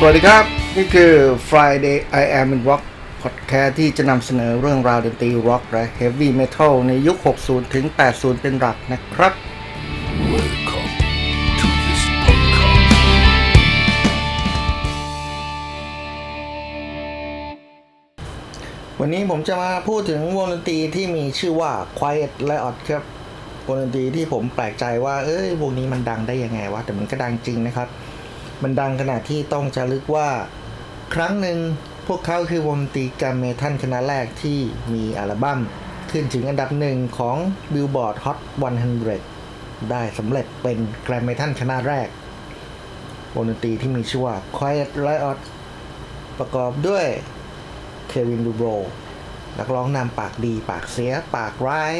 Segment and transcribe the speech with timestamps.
[0.00, 0.44] สวัสดีครับ
[0.76, 1.12] นี่คือ
[1.48, 2.82] Friday I Am in Rock
[3.22, 9.32] Podcast ที่จะนำเสนอเรื่องราวดนตรีร็อกและ Heavy Metal ในยุค 60 ถึง 80 เป็นหลักนะครับ
[19.00, 23.04] วันนี้ผมจะมาพูดถึงวงดนตรีที่มีชื่อว่า Quiet Riot ครับ
[23.66, 27.90] วงดนตรีที่ผมแปลกใจว่า เอ้ยวงนี้มันดังได้ยังไงวะแต่มันก็ดังจริงนะครับ
[28.62, 30.28] มันดังขนาดที่ต้องจะลึกว่า
[31.14, 31.58] ครั้งหนึ่ง
[32.06, 34.58] พวกเขาคือวงตีกรรมเมทัลคณะแรกที่
[34.92, 35.60] มีอัลบั้ม
[36.10, 37.36] ขึ้นถึงอันดับหนึ่งของ
[37.72, 38.38] Billboard Hot
[39.14, 42.08] 100 ได้สำเร็จเป็นแกรมเมทัลคณะแรก
[43.34, 45.38] วงดนตรีที่มีชื่อว่า Quiet Riot
[46.38, 47.06] ประกอบด้วย
[48.08, 48.66] เควินดูโบร
[49.58, 51.94] นักร้องนำปากดี ปากเสีย ปากร้าย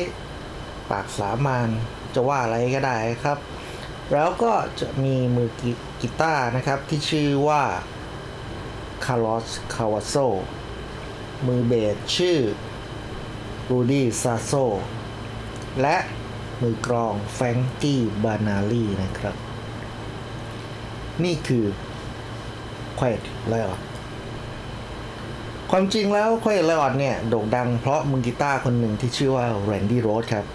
[0.91, 1.69] ปากสามาน
[2.15, 3.39] จะว่าอะไรก็ได้ครับ
[4.13, 7.63] แล้วก็จะมีมือกี กีตาร์นะครับที่ชื่อว่า
[9.05, 10.15] Carlos Cavazo
[11.47, 12.39] มือเบสชื่อ
[13.71, 14.53] Rudy Sarzo
[15.81, 15.97] และ
[16.63, 19.37] มือกลอง Frankie Banali นะครับ
[21.25, 21.65] นี่คือ
[22.99, 23.13] คว e
[23.49, 23.81] ไลออด
[25.71, 30.47] ความจริงแล้วคว e ไลออดเนี่ยโด่งดังเพราะมือกีตาร์คนหนึ่งที่ชื่อว่า Randy Rhoads ครับ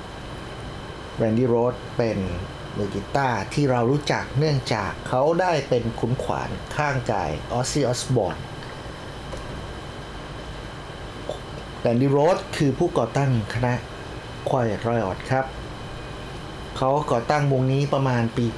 [1.18, 2.18] Randy Rhoads เป็น
[2.78, 8.38] มือกีตาร์ที่เรารู้จักเนื่องจากเขาได้เป็นขุนขวานข้างกาย Ozzy Osbourne
[11.80, 13.74] Randy Rhoads คือผู้ก่อตั้งคณะ
[14.50, 15.46] Quiet Riot ครับ
[16.78, 18.56] เขาก่อตั้งวงนี้ประมาณปี 1975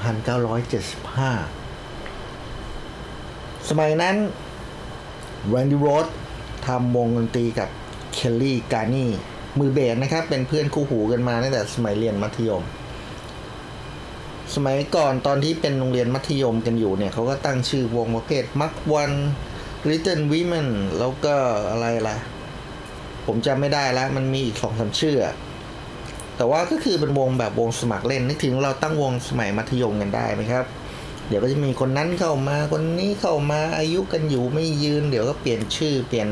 [3.70, 4.16] สมัยนั้น
[5.50, 6.06] Randy Rhoads
[6.68, 7.70] ทำวงดนตรีกับ
[8.14, 9.10] เคลลี่การ์นี่
[9.60, 12.64] มือเบสนะครับ เป็นเพื่อนคู่หูกันมาตั้งแต่สมัยเรียนมัธยม
[14.56, 19.12] สมัยก่อนตอนที่เป็นโรงเรียนมัธยมกันอยู่เนี่ยเขาก็ตั้งชื่อวงประเภทมักวัน
[19.90, 20.70] Little Women
[21.00, 21.36] แล้วก็
[21.72, 22.18] อะไรล่ะ
[23.26, 25.18] ผมจำไม่ได้แล้ว มันมีอีกสองสามชื่อ
[26.38, 30.66] แต่ว่าก็คือเป็นวงแบบวงสมัครเล่น นึกถึงเราตั้งวงสมัยมัธยมกันได้ไหมครับ
[31.28, 36.30] เดี๋ยวก็จะมีคนนั้นเข้ามาคนนี้เข้ามาอายุกันอยู่ไม่ยืน เดี๋ยวก็เปลี่ยนชื่อเปลี่ยน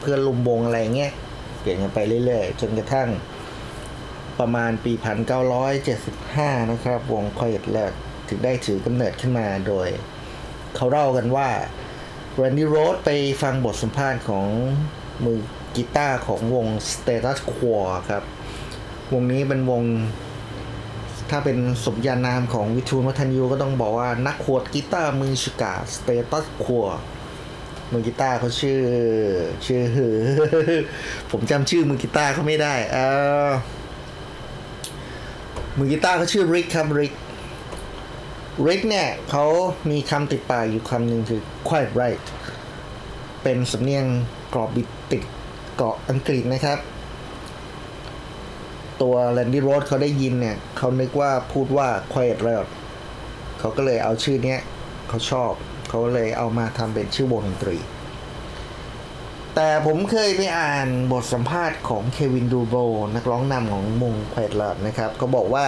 [0.00, 1.12] เพื่อนลุมวงอะไรเงี้ย
[1.60, 3.08] เปลี่ยนกันไปเรื่อยๆจนกระทั่ง
[4.40, 4.92] ประมาณปี
[5.76, 7.92] 1975 นะครับ วงคอยแรก
[8.28, 9.88] ถึงได้ถือกำเนิดขึ้นมาโดย
[10.76, 11.48] เขาเล่ากันว่า
[12.34, 13.10] แรนดี้โรสไป
[13.42, 14.46] ฟังบทสัมภาษณ์ของ
[15.24, 15.38] มือ
[15.76, 17.76] กีตาร์ของวง Status Quo
[18.10, 18.22] ครับ
[19.12, 19.82] วงนี้เป็นวง
[21.30, 26.82] ถ้าเป็นสมญานามของวิทูลวัฒนยูก็ต้องบอกว่านักขวดกีตาร์มือชิกา Status Quo
[27.92, 28.80] มือกีตาร์เขาชื่อ
[29.66, 29.82] ชื่อ
[31.30, 32.98] ผมจำชื่อมือกีตาร์เขาไม่ได้ เอ
[33.46, 33.50] อ
[35.76, 37.12] มือกีตาร์เขาชื่อริกครับริก
[38.66, 39.44] ริกเนี่ยเขา
[39.90, 42.24] มีคำติดปากอยู่คำหนึ่งคือ quite right
[43.42, 44.04] เป็นสำเนียง
[44.54, 45.22] กรอบบิดติด
[45.76, 46.78] เกาะอังกฤษนะครับ
[49.02, 52.68] ตัวแลนดี้โรสเขาได้ยินเนี่ยเขานึกว่าพูดว่า quiet riot
[53.58, 54.60] เขาก็เลยเอาชื่อเนี้ย
[55.08, 55.52] เขาชอบ
[55.88, 57.76] เขาเลยเอามาทำเป็นชื่อวงดนตรี
[59.58, 62.74] แต่ผมเคยไปอ่านบทสัมภาษณ์ของ Kevin DuBrow
[63.16, 65.66] นักร้องนำของวง quiet riot นะครับเขาบอกว่า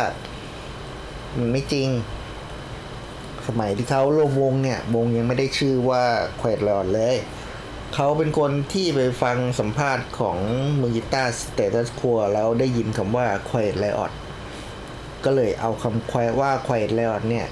[1.38, 1.88] มันไม่จริง
[3.46, 6.04] สมัยที่เขาร่วมวงเนี่ย วงยังไม่ได้ชื่อว่า
[6.40, 7.16] quiet riot เลย
[7.94, 10.38] เขาเป็นคนที่ไปฟังสัมภาษณ์ของ
[10.80, 14.12] มือกีตาร์ Status Quo แล้วได้ยินคำว่า quiet riot
[15.24, 17.46] ก็เลยเอาคำ quiet ว่า quiet riot เนี่ย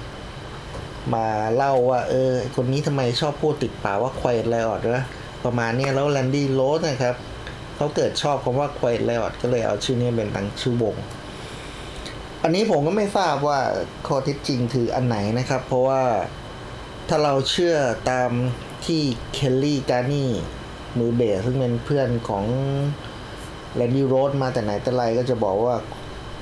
[1.13, 5.05] มาเล่าว่า เออ คนนี้ทำไมชอบพูดติดปากว่า quiet riot วะ
[5.45, 7.15] ประมาณนี้แล้ว Randy Rhoads นะครับ
[7.75, 10.95] เขาเกิดชอบคำว่า quiet riot ก็เลยเอาชื่อนี้เป็นตั้งชื่อวง
[12.43, 13.59] อันนี้ผมก็ไม่ทราบว่า
[14.07, 16.01] ข้อเท็จจริงคืออันไหนนะครับ เพราะว่า
[17.09, 17.75] ถ้าเราเชื่อ
[18.11, 18.31] ตาม
[18.85, 19.01] ที่
[19.33, 20.29] Kelly Garni
[20.97, 22.43] มือเบสซึ่งเป็นเพื่อนของ
[23.75, 25.75] Randy Rhoads มาแต่ไหนแต่ไรก็จะบอกว่า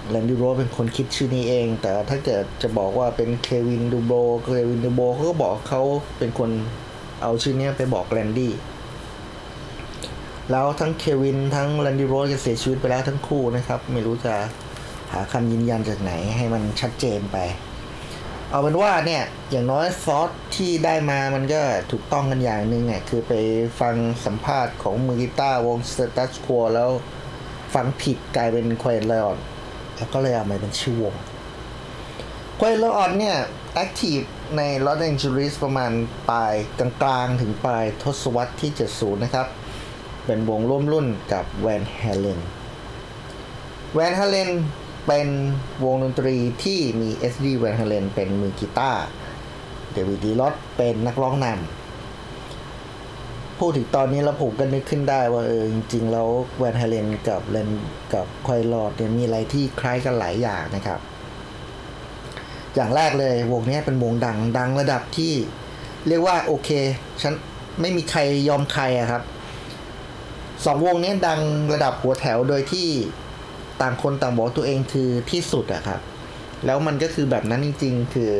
[0.09, 4.13] Randy Rhoads เป็นคนคิดชื่อนี้เอง แต่ถ้าเกิดจะบอกว่าเป็น Kevin DuBrow
[4.43, 5.81] Kevin DuBrow เขาก็บอกเขา
[6.17, 6.49] เป็นคน
[7.21, 8.51] เอาชื่อนี้ไปบอก Randy
[10.51, 14.33] แล้วทั้งเควินทั้ง Randy Rhoads ก็เสียชีวิตไปแล้วทั้งคู่นะครับ ไม่รู้จะ
[15.11, 17.37] หาคำยืนยันจากไหนให้มันชัดเจนไป
[18.49, 21.61] เอาเป็นว่าเนี่ย อย่างน้อยซอสที่ได้มามันก็
[21.91, 23.33] ถูกต้องกันอย่างหนึ่งอะคือไป
[23.79, 23.95] ฟัง
[24.25, 26.89] สัมภาษณ์ของมือกีตาร์วง Status Quo แล้ว
[27.73, 29.37] ฟังผิดกลายเป็น Quiet Riot
[29.97, 31.15] แล้วก็เลยเอามาเป็นชื่อวง
[32.59, 33.37] Quiet Riot เนี่ย
[33.73, 34.19] active
[34.57, 35.91] ในลอสแองเจลิสประมาณ
[36.29, 39.47] ปลายกลางๆ ถึงปลายทศวรรษที่ 70 นะครับ
[40.25, 42.39] เป็นวงร่วมรุ่นกับ Van Halen
[43.93, 44.51] Van Halen
[45.07, 45.27] เป็น
[45.85, 49.03] วงดนตรีที่มี SD แวนเฮเลนเป็นมือกีตาร์
[49.91, 56.27] เดวิดดีลอตเป็นนักร้องนำพูดถึงตอนนี้แล้วผมก็นึกขึ้นได้ว่าเออจริงๆ แล้ว
[56.57, 57.69] แวนไฮเลนกับเลน
[58.13, 60.99] กับควายลอดเนี่ยมีอะไรที่คล้ายกันหลายอย่างนะครับ
[62.75, 65.33] อย่างแรกเลยวงนี้เป็นวงดังดังระดับที่
[66.07, 66.69] เรียกว่าโอเค
[67.21, 67.33] ฉัน
[67.81, 68.19] ไม่มีใคร
[68.49, 69.21] ยอมใครอะครับ
[70.63, 71.39] สองวงนี้ดัง
[71.73, 72.87] ระดับหัวแถวโดยที่
[73.81, 75.99] ต่างคนต่างบอกตัวเองคือที่สุดอะครับ
[76.65, 78.33] แล้วมันก็คือแบบนั้นจริง ๆ คือ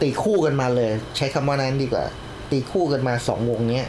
[0.00, 2.04] ตีคู่กันมาเลย ใช้คำว่านั้นดีกว่า
[2.50, 3.82] ตีคู่กันมาสองวงนี้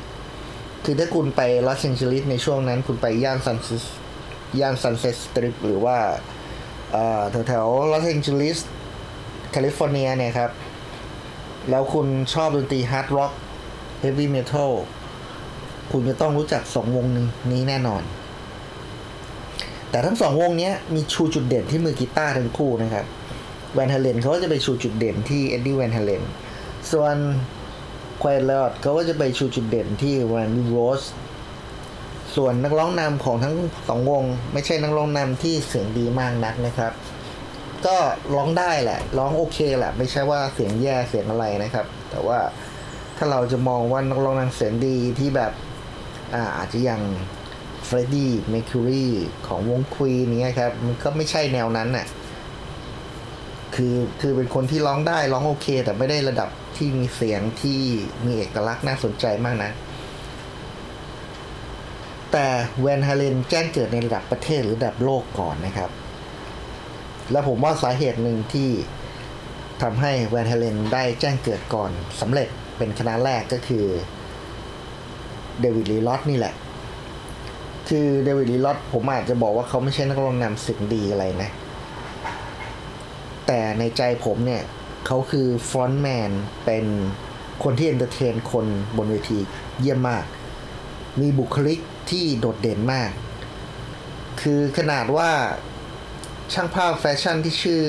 [0.86, 3.58] คือถ้าคุณไปลอสแองเจลิสในช่วงนั้น คุณไปย่านซัน
[4.60, 5.98] ย่าน Sunset Strip หรือว่า
[7.32, 8.58] แถวแถวลอสแองเจลิส
[9.52, 10.52] แคลิฟอร์เนียเนี่ยครับ
[11.70, 13.32] แล้วคุณชอบดนตรี hard rock
[14.00, 14.72] heavy metal
[15.92, 17.06] คุณจะต้องรู้จักสองวง
[17.52, 18.04] นี้แน่นอน
[19.90, 23.06] แต่ทั้งสองวงนี้มีชูจุดเด่นที่มือกีตาร์ทั้งคู่นะครับ
[23.74, 26.24] แวนฮเลนเขาก็จะไปชูจุดเด่นที่เอ็ดดี้แวนฮเลน
[26.92, 27.16] ส่วน
[28.22, 31.02] ควายลอดเขาก็จะไปชูจุดเด่นที่แวนดี้โรส
[32.36, 33.56] ส่วนนักร้องนำของทั้ง
[33.88, 34.24] สองวง
[34.54, 36.94] ไม่ใช่นักร้องนำที่เสียงดีมากนักนะครับ
[37.86, 37.98] ก็
[38.34, 42.40] ร้องได้แหละ ร้องโอเคแหละ ไม่ใช่ว่าเสียงแย่เสียงอะไรนะครับ แต่ว่า
[43.18, 45.52] ถ้าเราจะมองว่านักร้องนำเสียงดีที่แบบ
[46.58, 47.02] อาจจะอย่าง
[47.86, 49.06] Freddie Mercury
[49.48, 52.08] ของวง Queen เนี้ยครับ มันก็ไม่ใช่แนวนั้นน่ะ
[53.76, 57.80] คือคือเป็นคนที่ร้องได้ร้องโอเค แต่ไม่ได้ระดับที่มีเสียงที่
[58.26, 59.72] มีเอกลักษณ์น่าสนใจมากนะ
[62.32, 62.48] แต่
[62.82, 65.90] Van Halen แจ้งเกิดในระดับประเทศหรือระดับโลกก่อนนะครับ
[67.32, 68.70] และผมว่าสาเหตุหนึ่งที่
[69.82, 71.92] ทำให้ Van Halen ได้แจ้งเกิดก่อน
[72.22, 72.48] สำเร็จ
[72.78, 73.86] เป็นคณะแรกก็คือ
[75.62, 76.54] David Lee Roth นี่แหละ
[77.90, 81.50] คือ David Lee Roth ผมอาจจะบอกว่าเขาไม่ใช่นักร้องนำเสียงดีอะไรนะ
[83.48, 84.64] แต่ในใจผมเนี่ย
[85.06, 86.32] เขาคือ frontman
[86.66, 86.86] เป็น
[87.64, 88.66] คนที่ entertain คน
[88.98, 89.40] บนเวที
[89.82, 90.26] เยี่ยมมาก
[91.22, 91.80] มีบุคลิก
[92.12, 93.10] ที่โดดเด่นมาก
[94.42, 95.30] คือขนาดว่า
[96.54, 97.84] ช่างภาพแฟชั่นที่ชื่อ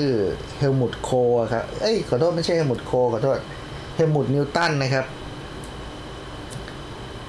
[0.57, 1.09] เฮลมุตโค
[1.53, 3.39] ครับ เอ้ยขอโทษไม่ใช่เฮลมุตโคขอโทษ
[3.95, 5.05] Helmut Newton นะครับ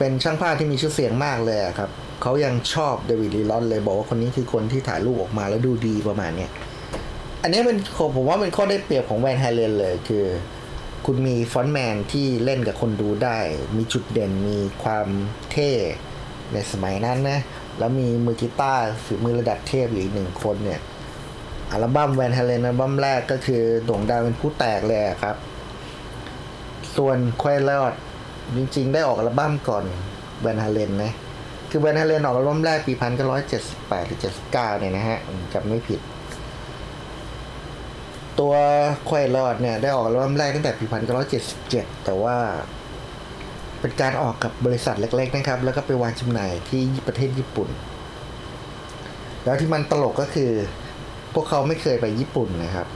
[0.03, 1.91] เป็นช่างภาพที่มีชื่อเสียงมากเลยครับ
[2.23, 6.51] เขายังชอบ David Lee Roth เลยบอกว่าคนนี้คือคนที่ถ่ายรูปออกมาแล้วดูดีประมาณเนี้ย
[7.43, 7.79] อันนี้เป็น
[8.17, 10.25] ผมว่าเป็นข้อได้เปรียบของ Van Halen เลยคือ
[11.07, 13.39] คุณมี frontman ที่เล่นกับคนดูได้
[13.77, 15.07] มีจุดเด่นมีความ
[15.53, 15.71] เท่
[16.53, 17.39] ในสมัยนั้นนะ
[17.79, 20.81] แล้วมีมือกีตาร์ฝีมือระดับเทพอยู่อีกหนึ่งคนเนี่ย
[21.71, 25.37] อัลบั้ม Van Halen อัลบั้มแรกก็คือโด่งดังเป็นพลุแตกเลยครับ
[26.97, 27.95] ส่วน Quiet Riot
[28.57, 29.85] จริงๆ ได้ออกอัลบั้มก่อน
[30.41, 31.13] Van Halen นะ
[31.71, 35.19] คือ Van Halen ออกอัลบั้มแรกปีพันเก้าร้อยเจ็ดสิบแปดหรือเจ็ดสิบเก้าเนี่ยนะฮะ
[35.53, 36.01] จำไม่ผิด
[38.39, 38.53] ตัว
[39.09, 42.37] Quiet Riot เนี่ย ได้ออกอัลบั้มแรกตั้งแต่ปีพันเก้าร้อยเจ็ดสิบเจ็ดแต่ว่า
[43.81, 47.69] เป็นการออกกับบริษัทเล็ก ๆ นะครับ แล้วก็ไปวางจำหน่ายที่ประเทศญี่ปุ่น
[49.45, 50.51] แล้วที่มันตลกก็คือ
[51.35, 52.87] พวกเขาไม่เคยไปญี่ปุ่นนะครับ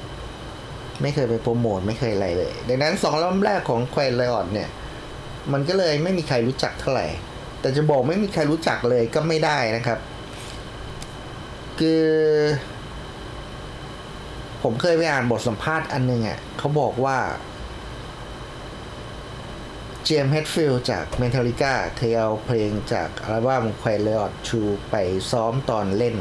[1.03, 4.69] ไม่เคยไปโปรโมทไม่เคยอะไรเลย ดังนั้นสองอัลบั้มแรกของ Quiet Riot เนี่ย
[5.53, 7.07] มันก็เลยไม่มีใครรู้จักเท่าไหร่
[7.61, 9.99] แต่จะบอกไม่มีใครรู้จักเลยก็ไม่ได้นะครับ
[11.79, 12.05] คือ
[14.63, 17.19] ผมเคยไปอ่านบทสัมภาษณ์อันหนึ่งอะเขาบอกว่า
[20.05, 24.61] James Hetfield จาก Metallica เคยเอาเพลงจากอัลบั้ม q u i e l o t to
[24.91, 24.97] ไป
[25.31, 26.17] ซ้อมตอนเล่น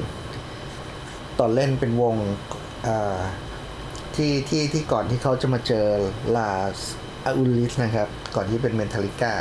[1.39, 2.15] ตอนเล่นเป็นวง
[4.15, 5.87] ที่ที่ที่ก่อนที่เขาจะมาเจอ
[6.35, 9.33] Lars Ulrich นะครับ ก่อนที่เป็น Metallica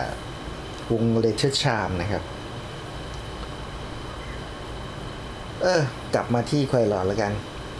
[0.92, 2.22] วง Leather Charm นะครับ
[5.62, 5.80] เออ
[6.14, 7.32] กลับมาที่ Quiet Riot แล้วกัน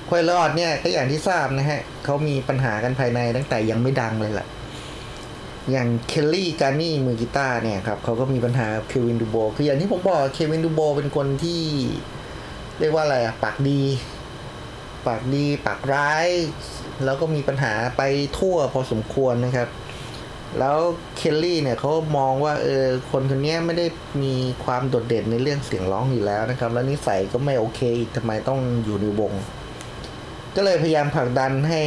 [0.09, 4.49] Quiet Riot เนี่ยก็อย่างที่ทราบนะฮะเขามีปัญหากันภายในตั้งแต่ยังไม่ดังเลยแหละ
[5.71, 11.63] อย่าง Kelly Garni มือกีตาร์เนี่ยครับเขาก็มีปัญหา Kevin DuBrow คืออย่างที่ผมบอก Kevin DuBrow เป็นคนที่
[12.81, 13.81] เรียกว่าอะไรอะปากดี
[15.07, 16.29] ปากดี ปากร้าย
[17.05, 18.03] แล้วก็มีปัญหาไป
[18.39, 19.69] ทั่วพอสมควรนะครับ
[20.59, 20.77] แล้ว
[21.17, 23.87] Kelly เนี่ยเขามองว่าเออคนคนนี้ไม่ได้
[24.23, 29.33] มีความโดดเด่นในเรื่องเสียงร้องอยู่แล้วนะครับ แล้วนิสัยก็ไม่โอเคอีกทำไมต้องอยู่ในวง
[30.57, 31.83] ก็เลยพยายามผลักดันให้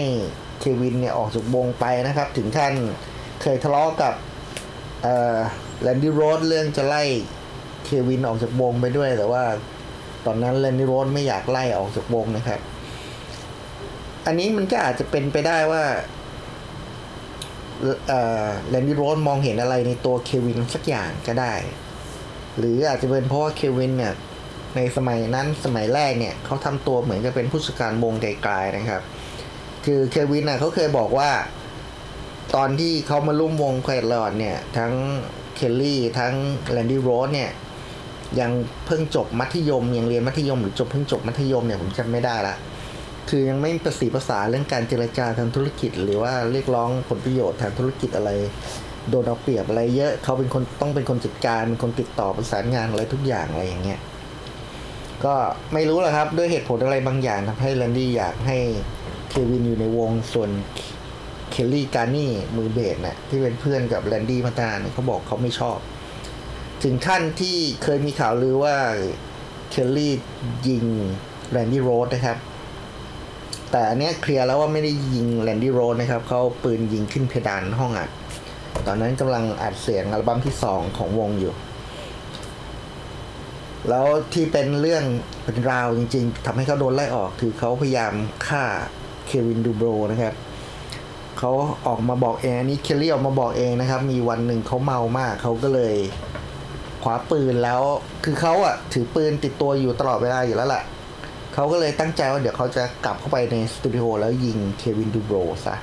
[0.59, 2.73] เควินเนี่ยออกจากวงไปนะครับ ถึงขั้น
[3.41, 4.13] เคยทะเลาะกับ
[5.81, 7.03] Randy Rhoads เรื่องจะไล่
[7.85, 9.43] เควินออกจากวงไปด้วย แต่ว่า
[10.25, 12.59] ตอนนั้น Randy Rhoads ไม่อยากไล่ออกจากวงนะครับ
[14.25, 15.83] อันนี้มันก็อาจจะเป็นไปได้ว่า
[18.69, 21.53] Randy Rhoads มองเห็นอะไรในตัวเควินสักอย่างก็ได้
[22.57, 24.13] หรืออาจจะเป็นเพราะว่าเควินเนี่ย
[24.75, 29.03] ในสมัยนั้นสมัยแรกเนี่ยเขาทำตัวเหมือนกับเป็นผู้จัดการวงไกลๆนะครับ
[29.85, 31.31] คือเควินน่ะเขาเคยบอกว่า
[32.55, 34.93] ตอนที่เขามาร่วมวง Quiet Riot เนี่ย ทั้ง
[35.55, 36.33] Kelly ทั้ง
[36.71, 37.51] Randy Rhoads เนี่ย
[38.39, 38.51] ยัง
[38.85, 42.55] เพิ่งจบมัธยมยังเรียนมัธยมหรือจบเพิ่งจบมัธยมเนี่ยผมจำไม่ได้ละ
[43.29, 48.31] คือยังไม่ประสีประสาเรื่องการเจรจาทางธุรกิจ หรือว่าเรียกร้องผลประโยชน์ทางธุรกิจอะไร
[49.09, 53.99] โดนเอาเปรียบอะไรเยอะเขาเป็นคนต้องเป็นคนจัดการเป็นคนติดต่อประสานงานอะไรทุกอย่างอะไรอย่างเงี้ย
[55.25, 55.35] ก็
[55.73, 58.57] ไม่รู้แหละครับด้วยเหตุผลอะไรบางอย่างทำให้ Randy อยากให้
[59.29, 60.49] เควินอยู่ในวงส่วน
[61.51, 65.77] Kelly Garni มือเบสน่ะที่เป็นเพื่อนกับ Randy มานานเนี่ยเขาบอกเขาไม่ชอบ
[66.83, 68.75] ถึงขั้นที่เคยมีข่าวลือว่า
[69.71, 70.13] Kelly
[70.67, 70.85] ยิง
[71.51, 72.37] Randy Rhoads นะครับ
[73.77, 78.09] แต่อันเนี้ย clear แล้วว่าไม่ได้ยิง Randy Rhoads นะครับเขาปืนยิงขึ้นเพดานห้องอัด
[78.87, 81.53] ตอนนั้นกำลังอัดเสียงอัลบั้มที่สองของวงอยู่
[83.89, 85.03] แล้วที่เป็นเรื่อง
[85.43, 88.13] เป็นราวจริงๆทำให้เขาโดนไล่ออกคือเขาพยายาม
[88.47, 88.63] ฆ่า
[89.27, 90.33] เควินดูโบรนะครับ
[91.39, 91.51] เขา
[91.87, 95.95] ออกมาบอกเองอันนี้เคลลี่ออกมาบอกเองนะครับ มีวันหนึ่งเขาเมามากเขาก็เลย
[97.03, 97.81] คว้าปืนแล้ว
[98.23, 100.83] คือเขาอะถือปืนติดตัวอยู่ตลอดเวลาอยู่แล้วแหละ
[101.57, 105.75] เขาก็เลยตั้งใจว่าเดี๋ยวเขาจะกลับเข้าไปในสตูดิโอแล้วยิงเควินดูโบรซะ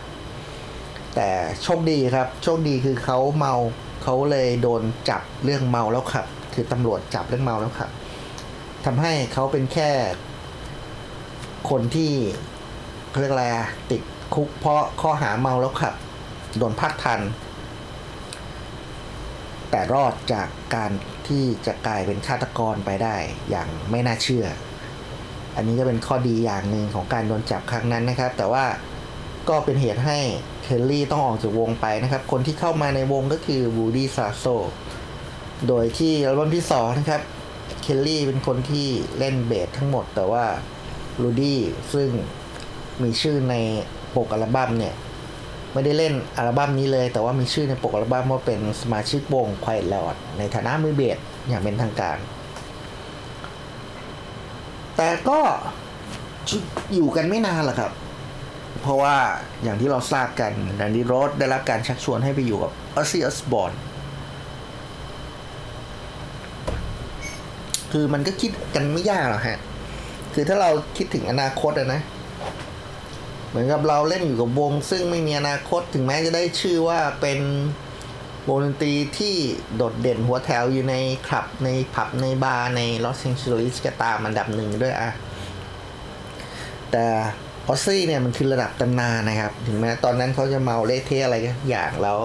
[1.14, 1.28] แต่
[1.62, 3.54] โชคดีครับ โชคดีคือเขาเมา
[4.02, 7.90] เขาเลยโดนจับเรื่องเมาแล้วขับ คือตำรวจจับเรื่องเมาแล้วขับ
[8.84, 9.90] ทำให้เขาเป็นแค่
[11.70, 12.12] คนที่
[13.20, 13.46] เรียกอะไร
[13.90, 14.02] ติด
[14.34, 15.94] คุกเพราะข้อหาเมาแล้วขับ
[16.58, 17.20] โดนพักทัน
[19.70, 20.90] แต่รอดจากการ
[21.28, 23.16] ที่จะกลายเป็นฆาตกรไปได้
[23.50, 24.46] อย่างไม่น่าเชื่อ
[25.56, 28.64] อันนี้ก็เป็นข้อดีอย่างหนึ่งของการโดนจับครั้งนั้นนะครับ แต่ว่า
[29.48, 30.18] ก็เป็นเหตุให้
[30.62, 34.44] เคลลี่ต้องออกจากวงไปนะครับ คนที่เข้ามาในวงก็คือวูดี้ซาโซ
[35.68, 37.22] โดยที่อัลบั้มที่สองนะครับ
[37.82, 38.86] เคลลี่เป็นคนที่
[39.18, 40.44] เล่นเบสทั้งหมด แต่ว่า
[41.22, 41.60] ลูดี้
[41.94, 42.08] ซึ่ง
[43.02, 43.54] มีชื่อใน
[44.16, 44.94] ปกอัลบั้มเนี่ย
[45.72, 51.18] ไม่ได้เล่นอัลบั้มนี้เลย แต่ว่ามีชื่อในปกอัลบั้มว่าเป็นสมาชิกวง Quiet Riot ในฐานะมือเบส
[51.48, 52.18] อย่างเป็นทางการ
[55.02, 55.40] แต่ก็
[56.94, 57.92] อยู่กันไม่นานหรอกครับ
[58.82, 59.16] เพราะว่า
[59.62, 63.72] อย่างที่เราทราบกันแดนดี้โรสได้รับการชักชวนให้ไปอยู่กับออซ y อ s สบอ e
[67.92, 69.58] คือมันก็คิดกันไม่ยากหรอกฮะ
[70.34, 72.00] คือถ้าเราคิดถึงอนาคตอะนะ
[73.48, 77.38] เหมือนกับเราเล่นอยู่กับวง ซึ่งไม่มีอนาคตถึงแม้จะได้ชื่อว่าเป็น
[78.48, 79.34] วงดนตรีที่
[79.76, 80.94] โดดเด่นหัวแถวอยู่ใน
[81.26, 85.10] คลับในผับในบาร์ในลอสแองเจลิสก็ตามอันดับหนึ่งด้วยอะ
[86.90, 87.04] แต่
[87.68, 92.18] ออซซี่เนี่ยมันคือระดับตำนานนะครับ ถึงแม้ตอนนั้นเขาจะเมาเละเทะอะไรก็อย่างแล้ว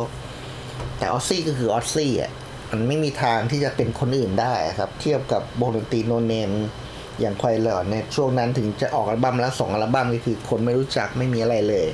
[0.97, 2.31] แต่ Ozzy ก็คือ Ozzy อะ
[2.71, 6.51] มันไม่มีทางที่จะเป็นคนอื่นได้ครับ เทียบกับวงดนตรี no name
[7.19, 11.87] อย่าง Quiet Riot ในช่วงนั้นถึงจะออกอัลบั้มแล้วสองอัลบั้มก็คือคนไม่รู้จักไม่มีอะไรเลย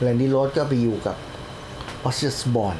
[0.00, 1.16] Randy Rhoads ก็ไปอยู่กับ
[2.04, 2.76] Ozzy Osbourne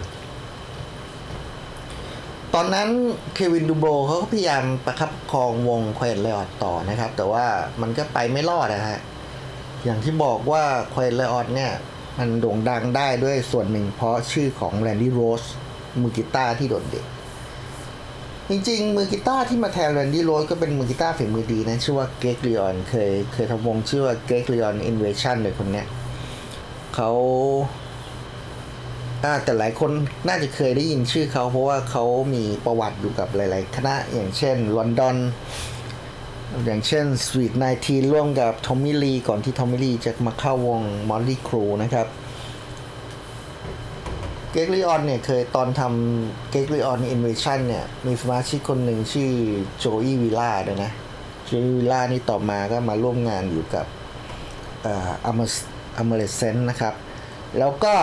[2.55, 2.89] ตอนนั้น
[3.35, 7.47] Kevin DuBrow เขาก็พยายามประคับประคองวง Quiet Riot ต่อนะครับ แต่ว่า
[7.81, 8.99] มันก็ไปไม่รอดนะฮะ
[9.85, 10.63] อย่างที่บอกว่า
[10.95, 11.73] Quiet Riot เนี่ย
[12.19, 15.43] มันโด่งดังได้ด้วยส่วนหนึ่งเพราะชื่อของ Randy Rhoads
[16.01, 17.07] มือกีตาร์ที่โดดเด่น
[18.51, 25.87] จริงๆ มือกีตาร์ที่มาแทน Randy Rhoads ก็เป็นมือกีตาร์ฝีมือดีนะ ชื่อว่า Gregg Leon เคยเคยทำวงชื่อว่า Gregg Leon Invasion เลยคนเนี้ย
[26.95, 27.11] เขา
[29.45, 29.91] แต่หลายคน
[30.29, 35.17] น่าจะเคยได้ยินชื่อเขาเพราะว่าเขามีประวัติอยู่กับหลาย ๆ คณะอย่างเช่น London
[36.65, 42.07] อย่างเช่น Suite 19 ร่วมกับ Tommy Lee ก่อนที่ Tommy Lee จะมาเข้าวง Mötley Crüe นะครับ
[44.53, 49.33] Gregg Leon เนี่ยเคยตอนทำ Gregg Leon Invasion เนี่ย มีสมาชิกคนหนึ่งชื่อ
[49.79, 50.91] โจอีวิล่าด้วยนะ
[51.45, 53.87] โจอีวิล่านี่ต่อมาก็มาร่วมงานอยู่กับ
[54.83, 55.41] เอ่ออัม
[55.97, 56.95] อัมเลเซนนะครับ
[57.59, 57.95] แล้วก็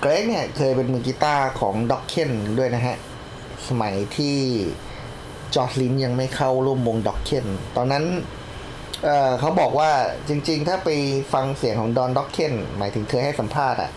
[0.00, 2.96] เกรกเนี่ยเคยเป็นมือกีตาร์ของ Dokken ด้วยนะฮะ
[3.68, 4.36] สมัยที่
[5.54, 7.46] จอร์จลินยังไม่เข้าร่วมวงด็อกเคน
[7.76, 8.04] ตอนนั้น
[9.04, 9.90] เเขาบอกว่า
[10.28, 10.90] จริงๆ ถ้าไป
[11.32, 13.90] ฟังเสียงของดอนด็อกเคนหมายถึงเคยให้สัมภาษณ์อะ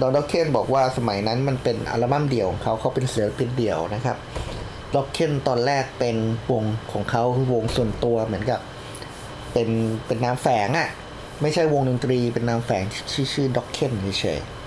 [0.00, 4.16] ดอนด็อกเคนบอกว่าสมัยนั้นมันเป็นอัลบั้มเดี่ยวของเขาเขาเป็นศิลปินเดี่ยวนะครับ
[4.94, 6.16] ด็อกเคนตอนแรกเป็น
[6.50, 8.60] วงของเขาคือวงส่วนตัวเหมือนกับ
[9.52, 9.68] เป็น
[10.06, 10.88] เป็นนามแฝงอะ
[11.42, 14.61] ไม่ใช่วงดนตรีเป็นนามแฝงชื่อชื่อด็อกเคนเฉยๆ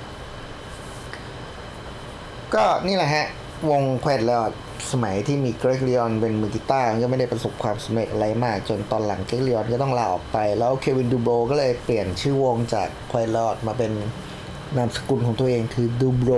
[2.54, 3.28] ก็นี่แหละฮะ
[3.70, 4.42] วง Quiet Riot
[4.92, 13.92] สมัยที่มี Gregg Leon เป็นมือกีตาร์ก็ไม่ได้ประสบความสำเร็จอะไรมาก จนตอนหลัง Gregg Leon ก็ต้องลาออกไป แล้ว Kevin DuBrow ก็เลยเปลี่ยนชื่อวงจาก Quiet Riot มาเป็น
[14.78, 16.32] นามสกุลของตัวเองคือ DuBrow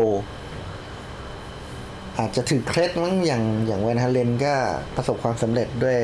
[2.19, 4.53] อาจจะถือเคล็ดมั้งอย่างอย่าง Van Halen ก็
[4.95, 5.99] ประสบความสำเร็จด้วย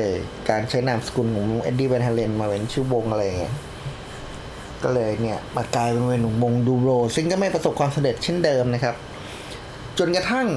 [0.50, 3.54] การใช้นามสกุลของ Eddie Van Halen มาเป็นชื่อวงอะไรอย่างเงี้ย
[4.82, 8.94] ก็เลยเนี่ยมากลายเป็นวง DuBrow ซึ่งก็ไม่ประสบความสำเร็จเช่นเดิมนะครับ
[9.98, 10.48] จนกระทั่ง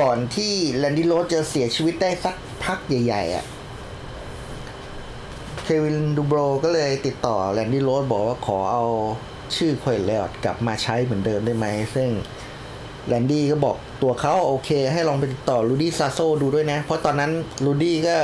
[0.00, 3.44] ก่อนที่ Randy Rhoads จะเสียชีวิตได้สักพักใหญ่ ๆอะ
[5.62, 8.84] Kevin DuBrow ก็เลยติดต่อ Randy Rhoads บอกว่าขอเอา
[9.56, 12.08] ชื่อ Quiet Riot กลับมาใช้เหมือนเดิมได้ไหม ซึ่ง
[13.06, 17.32] Randy ก็บอกตัวเขาโอเค ให้ลองไปติดต่อ Rudy Sarzo ดูด้วยนะ เพราะตอนนั้น
[17.64, 18.16] Rudy ก็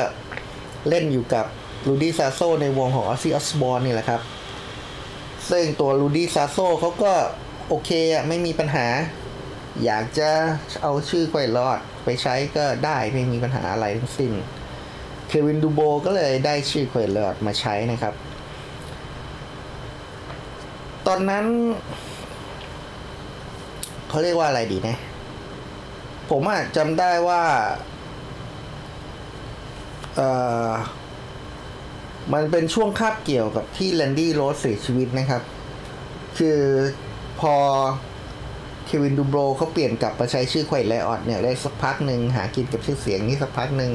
[0.89, 1.47] เล่นอยู่กับ
[1.89, 4.21] Rudy Sarzo ในวงของ Ozzy Osbourne นี่แหละครับ
[5.51, 7.13] ซึ่งตัวลูดี้ซาโซเขาก็
[7.69, 8.87] โอเคอะไม่มีปัญหา
[9.85, 10.31] อยากจะ
[10.83, 14.33] เอาชื่อควยลอดไปใช้ก็ได้ไม่มีปัญหาอะไรทั้งสิ้น
[15.29, 18.15] เควินดูโบก็เลยได้ชื่อเควเลอดมาใช้นะครับ
[21.07, 21.45] ตอนนั้น
[24.09, 24.97] เขาเรียกว่าอะไรดีนะ
[26.31, 27.43] ผมอะจำได้ว่า
[30.17, 30.29] เอ่
[30.69, 30.71] อ
[32.33, 35.43] มันเป็นช่วงคาบเกี่ยวกับที่ Randy Rhoads เสียชีวิตนะครับ
[36.39, 36.61] คือ
[37.41, 37.55] พอ
[38.89, 43.93] Kevin DuBrow เขาเปลี่ยนกลับมาใช้ชื่อ Quiet Riot เนี่ยได้สักพักหนึ่งหากินกับชื่อเสียงนี้สักพักหนึ่ง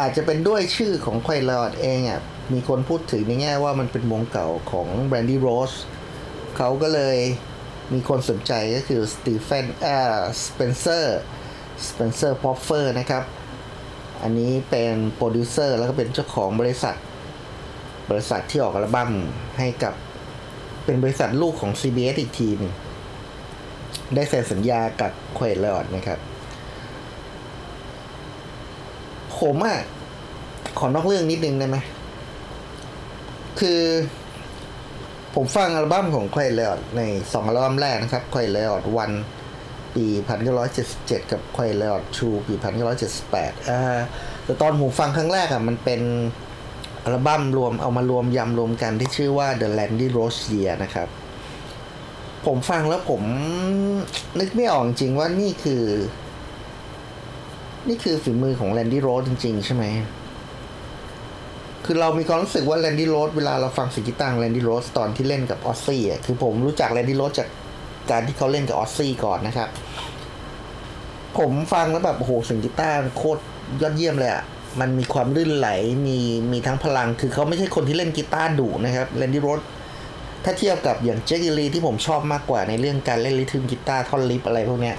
[0.00, 2.20] อาจจะเป็นด้วยชื่อของ Quiet Riot เองอะ
[2.52, 5.72] มีคนพูดถึงในแง่ว่ามันเป็นวงเก่าของ Randy Rhoads
[6.56, 7.18] เขาก็เลย
[7.92, 11.20] มีคนสนใจก็คือสตีเฟนเอ่อสเปนเซอร์
[11.88, 13.24] Spencer Proffer นะครับ
[14.22, 16.96] อันนี้เป็นโปรดิวเซอร์แล้วก็เป็นเจ้าของบริษัท
[18.10, 19.10] บริษัทที่ออกอัลบั้ม
[19.58, 19.94] ให้กับ
[20.84, 22.72] เป็นบริษัทลูกของ CBS อีกทีนึง
[24.14, 26.18] ได้เซ็นสัญญากับ Quiet Riot นะครับ
[29.40, 29.78] ผมอะ
[30.78, 31.76] ขอนอกเรื่องนิดนึงได้ไหม
[33.60, 33.80] คือ
[35.34, 37.02] ผมฟังอัลบั้มของ Quiet Riot ใน
[37.32, 39.10] สองอัลบั้มแรกนะครับ Quiet Riot วัน
[39.94, 44.00] ปีพันเก้าร้อยเจ็ดสิบเจ็ดกับ Quiet Riot two ปีพันเก้าร้อยเจ็ดสิบแปดอ่า
[44.44, 46.00] แต่ตอนผมฟังครั้งแรกอะ มันเป็น
[47.04, 51.08] อัลบั้มรวมเอามารวมยำรวมกันที่ชื่อว่า The Randy Rhoads Years นะครับ
[52.46, 53.22] ผมฟังแล้วผม
[54.38, 55.84] นึกไม่ออกจริงๆว่านี่คือ
[57.88, 59.84] นี่คือฝีมือของ Randy Rhoads จริง ๆ ใช่ไหม
[61.84, 67.48] คือเรามีความรู้สึกว่า Randy Rhoads เวลาเราฟังเสียงกีตาร์ Randy Rhoads ตอนที่เล่นกับ Ozzy อะคือผมรู้จัก Randy Rhoads จาก
[68.10, 69.68] การที่เขาเล่นกับ Ozzy ก่อนนะครับ
[71.38, 73.40] ผมฟังแล้วแบบโอ้โหสียงกีตาร์โคตร
[73.82, 74.44] ยอดเยี่ยมเลยอะ
[74.80, 75.68] มันมีความลื่นไหล
[76.06, 76.18] มี
[76.52, 79.60] มีทั้งพลัง คือเขาไม่ใช่คนที่เล่นกีตาร์ดุนะครับ Randy Rhoads
[80.44, 81.50] ถ้าเทียบกับอย่าง Jake E.
[81.58, 84.96] Lee ที่ผมชอบมากกว่าในเรื่องการเล่น rhythm กีตาร์ท่อน riff อะไรพวกเนี้ย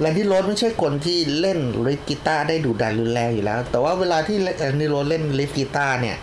[0.00, 6.16] Randy Rhoads ไม่ใช่คนที่เล่น riff กีตาร์ได้ดุดันรุนแรงอยู่แล้ว แต่ว่าเวลาที่ Randy Rhoads เล่น riff กีตาร์เนี่ย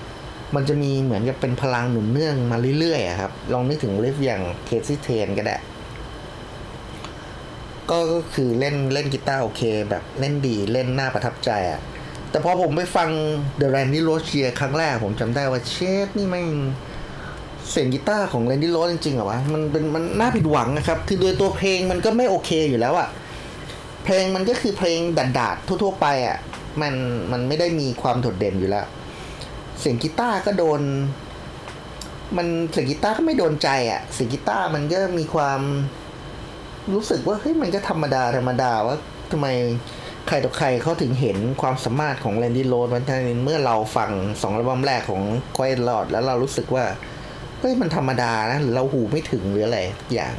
[0.56, 5.58] มันจะมีเหมือนกับเป็นพลังหนุนเนื่องมาเรื่อยๆครับ ลองนึกถึงริฟอย่างเคซี่เทนก็ได้
[7.90, 11.80] ก็ก็คือเล่นเล่นกีตาร์โอเค แบบเล่นดีเล่นน่าประทับใจอะ
[12.32, 13.10] แต่พอผมไปฟัง
[13.60, 16.48] The Randy Rose Year ครั้งแรกผมจำได้ว่าเชฟนี่แม่ง
[17.72, 23.10] เสียงกีตาร์ของแลนดี้โรสจริงๆเหรอวะมันเป็นมันน่าผิดหวังนะครับ คือโดยตัวเพลงมันก็ไม่โอเคอยู่แล้วอะ
[24.04, 26.38] เพลงมันก็คือเพลงดาดๆทั่วๆไปอะ
[26.82, 26.94] มัน
[27.32, 28.86] มันไม่ได้มีความโดดเด่นอยู่แล้ว
[29.80, 30.82] เสียงกีตาร์ก็โดน
[32.38, 35.62] มันเสียงกีตาร์ก็ไม่โดนใจอะเสียงกีตาร์มันก็มีความ
[36.94, 38.98] รู้สึกว่าเฮ้ยมันก็ธรรมดาธรรมดาว่า
[39.32, 39.48] ทำไม
[40.28, 45.22] ใครต่อใครเขาถึงเห็นความสามารถของ Randy Rhoads มันทั้งเมื่อเราฟังสองอัลบั้มแรกของ
[45.56, 46.86] Quiet Riot แล้วเรารู้สึกว่า
[47.60, 49.80] เฮ้ยมันธรรมดานะหรือเราหูไม่ถึงหรืออะไร
[50.14, 50.36] อย่าง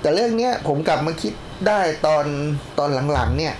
[0.00, 1.32] แต่เรื่องเนี้ยผมกลับมาคิด
[1.68, 2.26] ได้ตอน
[2.78, 3.54] ตอนหลังๆ เนี่ย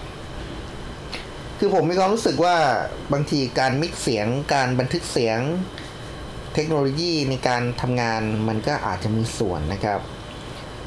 [1.59, 2.57] คือผมมีความรู้สึกว่า
[3.13, 5.39] บางทีการมิกซ์เสียง การบันทึกเสียง
[6.55, 10.01] เทคโนโลยีในการทำงานมันก็อาจจะมีส่วนนะครับ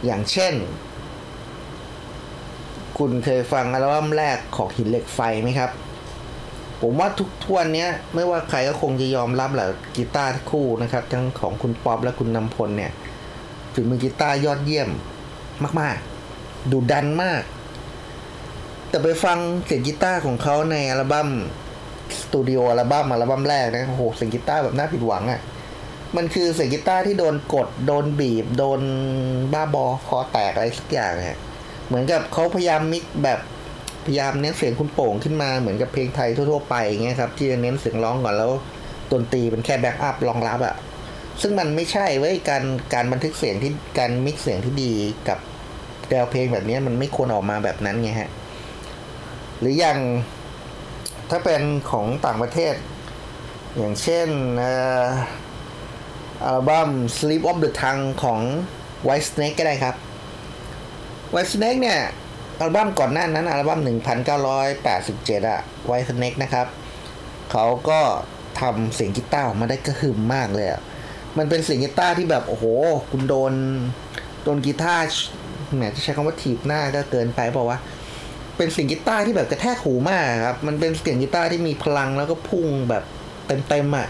[0.06, 0.54] อย่างเช่น
[2.98, 5.72] คุณเคยฟังอัลบั้มแรกของหินเหล็กไฟไหมครับ
[6.82, 12.92] ผมว่าทุกทวนเนี้ยไม่ว่าใครก็คงจะยอมรับแหละกีตาร์คู่นะครับ ทั้งของคุณป๊อปและคุณนำพลเนี่ย
[13.74, 14.90] ฝีมือกีตาร์ยอดเยี่ยม
[15.80, 15.98] มาก
[16.34, 17.42] ๆ ดุดันมาก
[18.90, 21.30] แต่ไปฟังเสียงกีตาร์ของเขาในอัลบั้ม
[22.22, 25.42] สตูดิโออัลบั้มอัลบั้มแรกนะโอ้โหเสียงกีตาร์แบบน่าผิดหวังอะ่ะ
[26.16, 28.82] มันคือเสียงกีตาร์ที่โดนกด โดนบีบ โดน
[29.54, 31.40] บ้าบอคอแตกอะไรสักอย่างฮะ
[31.88, 33.40] เหมือนกับเขาพยายาม mix แบบ
[34.08, 38.52] พยายามเน้นเสียงคุณโป่งขึ้นมาเหมือนกับเพลงไทยทั่วๆไปอย่างเงี้ยครับที่จะเน้นเสียงร้องก่อนแล้ว
[39.12, 40.76] ดนตรีเป็นแค่ backup รองรับอะ
[41.42, 44.94] ซึ่งมันไม่ใช่เว้ยการการบันทึกเสียงที่การ mix เสียงที่ดี
[45.28, 45.40] กับ
[46.10, 48.30] แนวเพลงแบบนี้มันไม่ควรออกมาแบบนั้นไงฮะ
[49.60, 50.00] หรืออย่าง
[51.30, 52.74] ถ้าเป็นของต่างประเทศ
[53.78, 54.28] อย่างเช่น
[56.46, 58.40] อัลบั้ม Slip of the Tongue ของ
[59.08, 59.96] Whitesnake ก็ได้ครับ
[61.34, 62.00] Whitesnake เนี่ย
[62.60, 63.82] อัลบั้มก่อนหน้านั้นอัลบั้ม
[64.46, 65.60] 1987 อะ
[65.90, 66.68] Whitesnake นะครับ
[67.52, 68.00] เขาก็
[68.62, 70.82] ทำเสียงกีตาร์ออกมาได้กระหึ่มมากเลยอะ
[71.38, 72.66] มันเป็นเสียงกีตาร์ที่แบบ โอ้โห
[73.12, 73.54] คุณโดน
[74.44, 75.04] โดนกีตาร์
[75.76, 77.80] แหมจะใช้คำว่าถีบหน้าก็เกินไปเปล่าวะ
[78.58, 83.04] เป็นเสียงกีตาร์ที่แบบกระแทกหูมากครับ มันเป็นเสียงกีตาร์ที่มีพลังแล้วก็พุ่งแบบ
[83.70, 84.08] เต็มๆอะ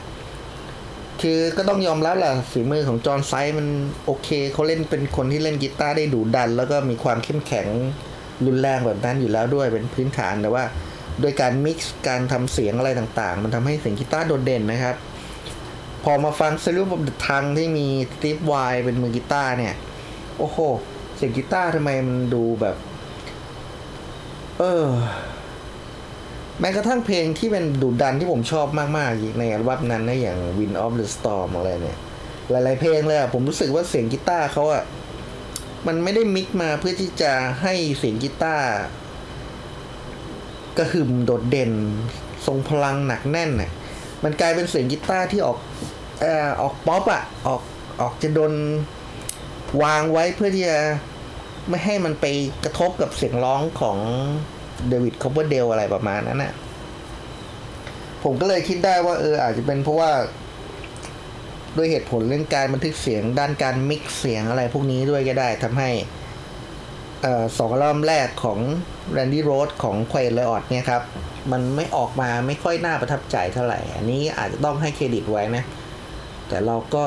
[1.22, 3.68] คือก็ต้องยอมรับแหละฝีมือของจอห์นไซคส์มัน
[4.06, 7.68] โอเคเขาเล่นเป็นคนที่เล่นกีตาร์ได้ดุดัน แล้วก็มีความเข้มแข็ง
[8.46, 10.64] รุนแรงแบบนั้นอยู่แล้วด้วยเป็นพื้นฐานแต่ว่า
[11.22, 14.96] โดยการมิกซ์การทำเสียงอะไรต่างๆ มันทำให้เสียงกีตาร์โดดเด่นนะครับ
[16.04, 18.54] พอมาฟัง s a l u t of the Tongue ที่มีสตีฟไว
[18.86, 19.74] เป็นมือกีตาร์เนี่ย
[20.38, 20.58] โอ้โห
[21.16, 22.76] เสียงกีตาร์ทำไมมันดูแบบ
[24.60, 24.86] เออ
[26.60, 31.98] แม้กระทั่งเพลงที่เป็นดุดันที่ผมชอบมากๆในอัลบั้มนั้นนะอย่าง Wind of the Storm อะไรเนี่ย
[32.52, 34.84] หลายๆเพลงเลยอะผมรู้สึกว่าเสียงกีตาร์เขาอะ
[35.88, 38.70] มันไม่ได้ mix มาเพื่อที่จะให้เสียงกีตาร์
[40.78, 41.72] กระหึ่มโดดเด่น
[42.48, 43.72] ทรงพลังหนักแน่นน่ะ
[44.24, 45.58] มันกลายเป็นเสียงกีตาร์ที่ออก
[46.22, 47.62] เอ่อออกป๊อปอะออก
[48.02, 48.54] ออกจะโดน
[49.84, 50.80] วางไว้เพื่อที่จะ
[51.70, 52.26] ไม่ให้มันไป
[52.64, 53.98] กระทบกับเสียงร้องของ
[54.88, 56.54] เดวิดคัฟเวอร์เดลอะไรประมาณนั้นน่ะ
[58.24, 60.12] ผมก็เลยคิดได้ว่าเอออาจจะเป็นเพราะว่า
[61.78, 65.90] ด้วยเหตุผลเรื่องการบันทึกเสียงด้านการมิกซ์เสียงอะไรพวกนี้ด้วยก็ได้ทำให้
[67.58, 68.60] สองอัลบั้มแรกของ
[69.16, 71.04] Randy Rhoads ของ Quiet Riot เนี่ยครับ
[71.52, 75.64] มันไม่ออกมาไม่ค่อยน่าประทับใจเท่าไหร่ อันนี้อาจจะต้องให้เครดิตไว้นะ
[76.48, 77.06] แต่เราก็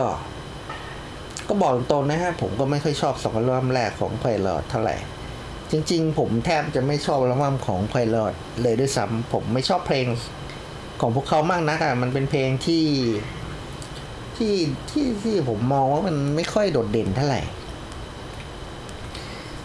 [1.49, 4.97] ก็บอกตรงๆนะฮะ ผมก็ไม่ค่อยชอบสองอัลบั้มแรกของ Quiet Riot เท่าไหร่
[5.71, 10.07] จริง ๆ ผมแทบจะไม่ชอบอัลบั้มของ Quiet Riot เลยด้วยซ้ำผมไม่ชอบเพลง
[11.01, 12.85] ของพวกเขามากนักอะมันเป็นเพลงที่
[14.41, 14.57] ที่
[14.91, 17.41] ที่ที่ผมมองว่ามันไม่ค่อยโดดเด่นเท่าไหร่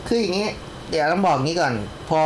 [0.07, 0.49] คืออย่างนี้
[0.89, 1.73] เดี๋ยวต้องบอกงี้ก่อน
[2.09, 2.21] พอ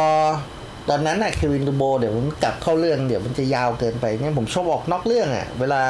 [0.90, 5.82] ตอนนั้นน่ะเควินดูโบ เดี๋ยวผมกลับเข้าเรื่องเดี๋ยวมันจะยาวเกินไปเนี่ยผมชอบออกนอกเรื่องอะ่ะเวลา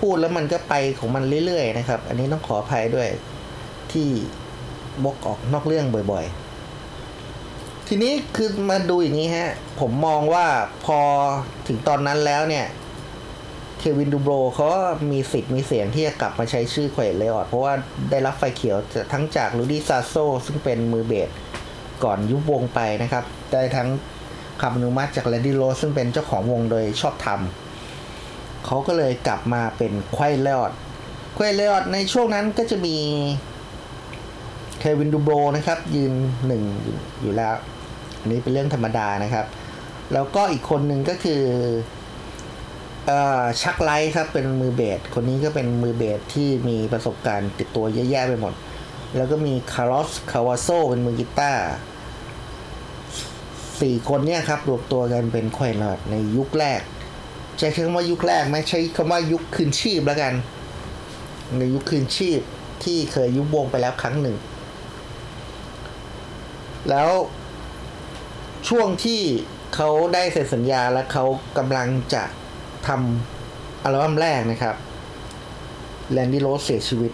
[0.00, 3.08] พูดแล้วมันก็ไปของมันเรื่อยๆนะครับ อันนี้ต้องขออภัยด้วย
[3.92, 4.08] ที่
[5.04, 10.46] บกออกนอกเรื่องบ่อยๆ ทีนี้คือมาดูอย่างนี้ฮะ ผมมองว่า
[10.84, 10.98] พอ
[11.66, 12.66] ถึงตอนนั้นแล้วเนี่ย
[13.78, 14.80] เควินดูโบรเขาก็
[15.12, 17.74] มีสิทธิ์มีเสียงที่จะกลับมาใช้ชื่อ Quiet Riot เพราะว่า
[18.10, 18.76] ได้รับไฟเขียว
[19.12, 20.14] ทั้งจากรูดี้ซาร์โซ
[20.46, 21.30] ซึ่งเป็นมือเบส
[22.04, 23.88] ก่อนยุบวงไปนะครับ ได้ทั้ง
[24.62, 27.28] คำอนุมัติจากแรนดี้โรดส์ซึ่งเป็นเจ้าของวงโดยชอบธ
[27.96, 30.72] รรมเขาก็เลยกลับมาเป็น Quiet Riot
[31.36, 32.96] Quiet Riot ในช่วงนั้นก็จะมี
[34.80, 36.12] เควินดูโบรนะครับ ยืน
[36.46, 36.62] หนึ่ง
[37.22, 37.54] อยู่แล้ว
[38.20, 39.46] อันนี้เป็นเรื่องธรรมดานะครับ
[40.12, 41.42] แล้วก็อีกคนหนึ่งก็คือ
[43.62, 48.54] ชัค ไรท์ครับเป็นมือเบสคนนี้ก็เป็นมือเบสที่มีประสบการณ์ติดตัวเยอะแยะไปหมด
[49.16, 51.64] แล้วก็มีคาร์ลอสคาวาโซเป็นมือกีตาร์
[53.80, 56.80] สี่คนเนี่ยครับรวมตัวกันเป็น Quiet Riot ในยุคแรก
[57.58, 60.34] ใช้คำว่ายุคแรกไหมใช้คำว่ายุคคืนชีพแล้วกัน
[61.56, 62.40] ในยุคคืนชีพ
[62.84, 64.36] ที่เคยยุบวงไปแล้วครั้งหนึ่ง
[66.90, 67.10] แล้ว
[68.68, 69.22] ช่วงที่
[69.74, 71.24] เขาได้เซ็นสัญญาและเขา
[71.58, 72.24] กำลังจะ
[72.86, 74.76] ทำอัลบั้มแรกนะครับ
[76.12, 77.12] แลนดี้โรสเสียชีวิต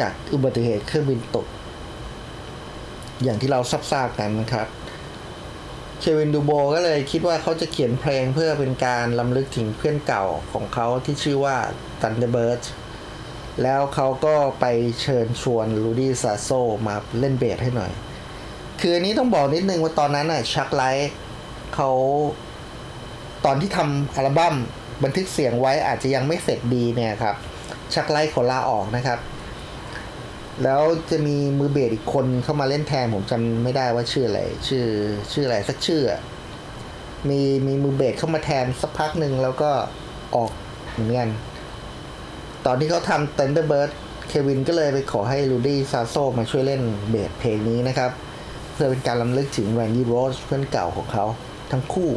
[0.00, 1.46] จากอุบัติเหตุเครื่องบินตก
[3.22, 4.66] อย่างที่เราทราบๆกันนะครับ
[6.00, 11.56] เควินดูโบก็เลยคิดว่าเขาจะเขียนเพลงเพื่อเป็นการลำลึกถึงเพื่อนเก่าของเขาที่ชื่อว่า
[12.00, 12.62] Thunderbird
[13.62, 14.64] แล้วเขาก็ไป
[15.00, 16.50] เชิญชวนลูดี้ซาโซ
[16.86, 17.92] มาเล่นเบสให้หน่อย
[18.80, 21.10] คืออันนี้ต้องบอกนิดนึงว่าตอนนั้นน่ะชักไลท์
[21.74, 21.90] เขา
[23.44, 24.54] ตอนที่ทำอัลบั้ม
[25.04, 27.36] บันทึกเสียงไว้อาจจะยังไม่เสร็จดีเนี่ยครับ
[27.94, 29.18] ชักไล่ขอลาออกนะครับ
[30.64, 34.86] แล้วจะมีมือเบสอีกคนเข้ามาเล่นแทนผมจำไม่ได้ว่าชื่ออะไร ชื่อ
[35.32, 36.02] ชื่ออะไรสักชื่อ
[37.28, 39.70] มีมีมือเบสเข้ามาแทนสักพักหนึ่งแล้วก็
[40.36, 40.50] ออก
[40.92, 41.28] เหมือนกัน
[42.66, 43.90] ตอนที่เขาทำ Thunderbird
[44.28, 48.10] เควินก็เลยไปขอให้รูดี้ซาร์โซมาช่วยเล่นเบสเพลงนี้นะครับ
[48.72, 51.24] เพื่อเป็นการรำลึกถึงแรนดี้โรดส์เพื่อนเก่าของเขา
[51.70, 52.10] ทั้งคู่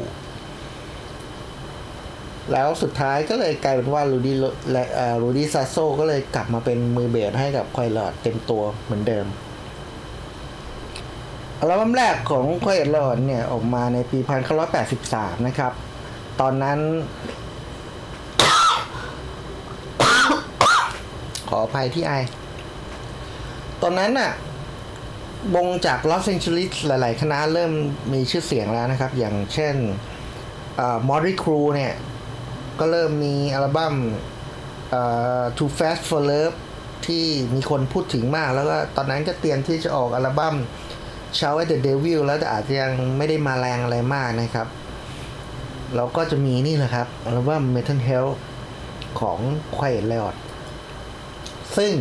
[2.52, 4.36] แล้วสุดท้ายก็เลยกลายเป็นว่ารูดี้
[4.72, 4.86] และ
[5.22, 9.26] รูดี้ซาร์โซก็เลยกลับมาเป็นมือเบสให้กับ Quiet Riot เต็มตัวเหมือนเดิม
[11.60, 14.20] อัลบั้มแรกของควายลอดเนี่ยออกมาในปี
[14.84, 15.74] 1983 นะครับ
[16.42, 16.80] ตอนนั้น
[21.50, 22.14] ขออภัยที่ไอ
[23.82, 24.32] ตอนนั้นน่ะ
[25.56, 27.72] วงจากลอสแองเจลิสหลาย ๆ คณะเริ่ม
[28.14, 29.76] มีชื่อเสียงแล้วนะครับ อย่างเช่น
[31.08, 31.94] มอริครูเนี่ย
[32.80, 33.96] ก็เริ่มมีอัลบั้ม
[35.58, 36.58] Too Fast for Love
[37.06, 40.56] ที่มีคนพูดถึงมาก แล้วก็ตอนนั้นก็เตรียมที่จะออกอัลบั้ม
[41.38, 44.68] Shout at the Devil แล้วแต่อาจจะยังไม่ได้มาแรงอะไรมากนะครับ
[45.96, 48.36] แล้วก็จะมีนี่แหละครับอัลบั้ม Metal Health
[49.20, 49.40] ของ
[49.76, 50.36] Quiet Riot
[51.78, 51.94] ซึ่ง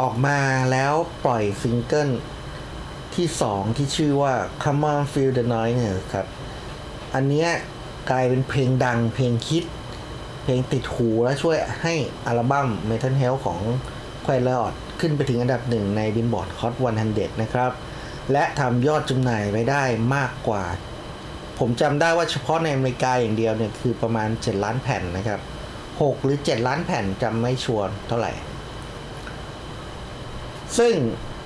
[0.00, 0.38] ออกมา
[0.72, 0.92] แล้ว
[1.24, 2.10] ปล่อยซิงเกิล
[3.14, 6.26] ที่สองที่ชื่อว่า Come on Feel the Noise เนี่ยครับ
[7.14, 7.50] อันเนี้ย
[8.10, 9.64] กลายเป็นเพลงดังเพลงคิด
[10.42, 11.94] เพลงติดหูและช่วยให้
[12.26, 13.60] อัลบั้ม Metal Health ของ
[14.26, 16.74] q u i e l o t ขึ้นไปถึงอันดับหนึ่งในบินบอร์ด Hot
[17.08, 17.72] 100 นะครับ
[18.32, 19.82] และทำยอดจำหน่ายไปได้
[20.14, 20.64] มากกว่า
[21.58, 25.40] ผมจำได้ว่าเฉพาะในอเมริกาอย่างเดียวเนี่ยคือประมาณ 7 ล้านแผ่นนะครับ
[25.88, 28.32] 6 หรือ 7 ล้านแผ่นจำไม่ชัวร์เท่าไหร่
[30.78, 30.94] ซึ่ง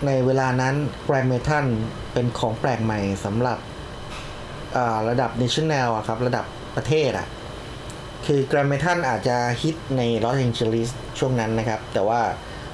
[0.07, 0.75] ในเวลานั้น
[1.05, 1.67] แกรมเมทัล
[2.13, 3.59] เป็นของแปลกใหม่สำหรับ
[5.09, 6.45] ระดับ national อะครับ ระดับ
[6.77, 7.29] ประเทศอะ
[8.27, 12.23] คือแกรมเมทัลอาจจะฮิตในลอสแองเจลิสช่วงนั้นนะครับ แต่ว่า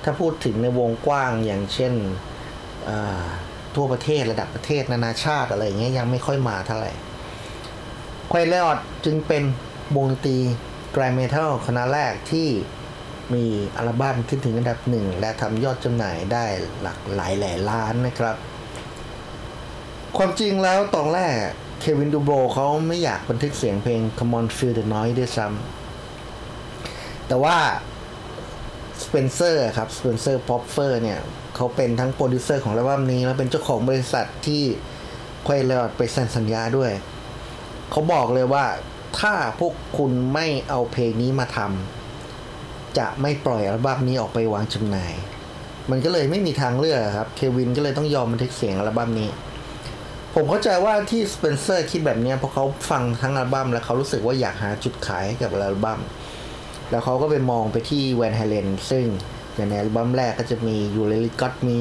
[0.04, 1.92] ถ้าพูดถึงในวงกว้างอย่างเช่น
[3.74, 6.92] ทั่วประเทศระดับประเทศนานาชาติอะไรอย่างเงี้ยยังไม่ค่อยมาเท่าไหร่
[8.30, 9.42] ควายเลอดจึงเป็น
[9.96, 10.38] วงดนตรี
[10.92, 12.48] แกรมเมทัลคณะแรกที่
[13.34, 13.44] มี
[13.76, 16.44] อัลบั้มขึ้นถึงอันดับหนึ่ง และทำยอดจำหน่ายได้
[16.80, 18.36] หลักหลายแหล่ล้านนะครับ
[20.16, 21.34] ความจริงแล้วตอนแรก
[21.80, 27.56] เควินดูโบเขาไม่อยากบันทึกเสียงเพลง Come on Feel the Noise ด้วยซ้ำแต่ว่า
[29.04, 31.18] สเปนเซอร์ครับสเปนเซอร์พรอฟเฟอร์เนี่ย
[31.56, 34.62] เขาเป็นทั้งโปรดิวเซอร์ของอัลบั้มนี้ แล้วเป็นเจ้าของบริษัทที่
[35.46, 36.92] Quiet Riot ไปเซ็นสัญญาด้วย
[37.90, 38.64] เขาบอกเลยว่า
[39.20, 45.12] ถ้าพวกคุณไม่เอาเพลงนี้มาทำจะไม่ปล่อยอัลบั้มนี้ออกไปวางจำหน่าย
[45.90, 49.30] มันก็เลยไม่มีทางเลือกครับ เควินก็เลยต้องยอมบันทึกเสียงอัลบั้มนี้
[50.34, 56.00] ผมเข้าใจว่าที่สเปนเซอร์คิดแบบนี้เพราะเขาฟังทั้งอัลบั้มแล้วเขารู้สึกว่าอยากหาจุดขายให้กับอัลบั้ม
[56.90, 59.04] แล้วเขาก็ไปมองไปที่แวนไฮเลนซึ่ง
[59.54, 61.80] อย่างในอัลบั้มแรกก็จะมียูเลลิก t มี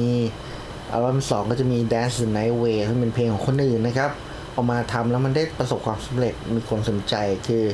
[0.92, 4.10] อัลบั้มสองก็จะมี Dance the Night Away ซึ่งเป็นเพลงของคนอื่นนะครับ
[4.52, 7.14] เอามาทำแล้วมันได้ประสบความสำเร็จมีคนสนใจ
[7.48, 7.64] คือ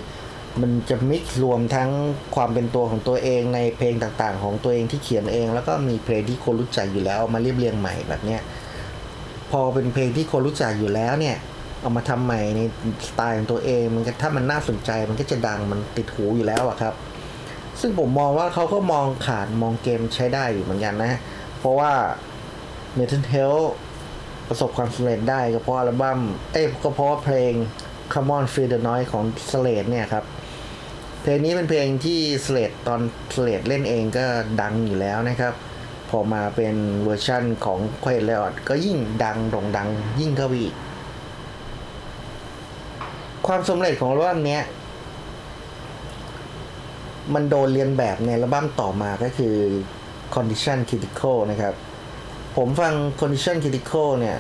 [0.60, 1.90] มันจะ mix รวมทั้ง
[2.34, 8.40] ความเป็นตัวของตัวเองในเพลงต่างๆ ของตัวเองที่เขียนเอง แล้วก็มีเพลงที่คนรู้จักอยู่แล้วเอามาเรียบเรียงใหม่แบบเนี้ย
[9.50, 11.36] พอเป็นเพลงที่คนรู้จักอยู่แล้วเนี่ย
[11.80, 12.60] เอามาทำใหม่ใน
[13.06, 16.94] สไตล์ของตัวเองมันก็ถ้ามันน่าสนใจมันก็จะดังมันติดหูอยู่แล้วอะครับ
[17.80, 21.12] ซึ่งผมมองว่าเขาก็มองขาดมองเกมใช้ได้อยู่เหมือนกันนะ
[21.58, 21.92] เพราะว่า
[22.98, 23.56] m e t a l h e a l
[24.48, 26.20] ประสบความสำเร็จได้ก็เพราะอัลบั้ม
[26.52, 27.52] เอ้ยก็เพราะเพลง
[28.12, 30.24] Come on Feel the Noise ของ Slade เนี่ยครับ
[31.22, 33.00] เพลงนี้เป็นเพลงที่ Slade ตอน
[33.34, 34.24] Slade เล่นเองก็
[34.60, 35.54] ดังอยู่แล้วนะครับ
[36.16, 39.88] อมาเป็นเวอร์ชั่นของ Quiet Riot ก็ยิ่งดังโด่งดัง
[40.20, 40.74] ยิ่งเข้าไปอีก
[43.46, 44.62] ความสำเร็จของอัลบั้มเนี้ย
[47.34, 49.56] มันโดนเรียนแบบในอัลบั้มต่อมาก็คือ
[50.34, 51.74] Condition Critical นะครับ
[52.56, 54.38] ผมฟัง Condition Critical เนี่ย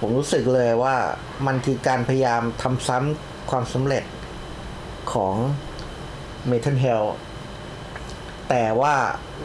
[0.00, 0.96] ผมรู้สึกเลยว่า
[1.46, 4.04] มันคือการพยายามทำซ้ำความสำเร็จ
[5.12, 5.34] ของ
[6.50, 7.04] Metal Hell
[8.54, 8.96] แต่ว่า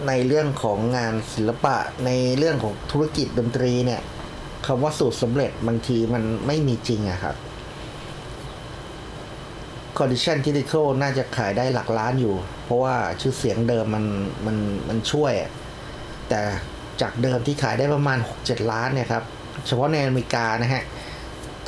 [0.07, 4.01] ในเรื่องของงานศิลปะในเรื่องของธุรกิจดนตรีเนี่ย
[4.65, 7.35] คำว่าสูตรสำเร็จบางทีมันไม่มีจริงอะครับ
[9.97, 14.05] Condition Critical น่าจะขายได้หลักล้านอยู่ เพราะว่าชื่อเสียงเดิมมัน
[14.45, 15.33] มันมันช่วย
[16.29, 16.41] แต่
[17.01, 19.23] จากเดิมที่ขายได้ประมาณ 6-7 ล้านเนี่ยครับ
[19.65, 20.83] เฉพาะในอเมริกานะฮะ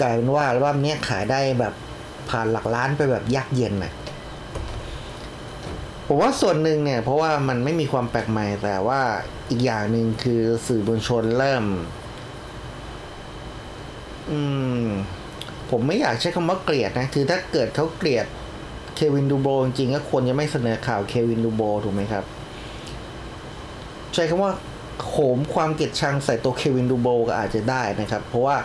[0.02, 1.73] กลายเป็นว่าอัลบั้มเนี้ยขายได้แบบ
[2.30, 3.93] ผ่านหลักล้านไปแบบยักเย็นน่ะ
[6.11, 9.01] ผมว่าส่วนหนึ่งเนี่ยเพราะว่ามันไม่มีความแปลกใหม่ แต่ว่า
[9.49, 11.65] อีกอย่างหนึ่งคือสื่อมวลชนเริ่ม
[14.31, 14.39] อื
[14.83, 14.85] ม
[15.69, 18.25] ผมไม่อยากใช้คำว่าเกลียดนะ คือถ้าเกิดเขาเกลียด
[18.95, 22.23] เควินดูโบจริงก็ควรจะไม่เสนอข่าวเควินดูโบถูกไหมครับ
[24.13, 24.51] ใช้คำว่า
[25.07, 28.55] โหมความเกลียดชังใส่ตัวเควินดูโบก็อาจจะได้นะครับ เพราะว่า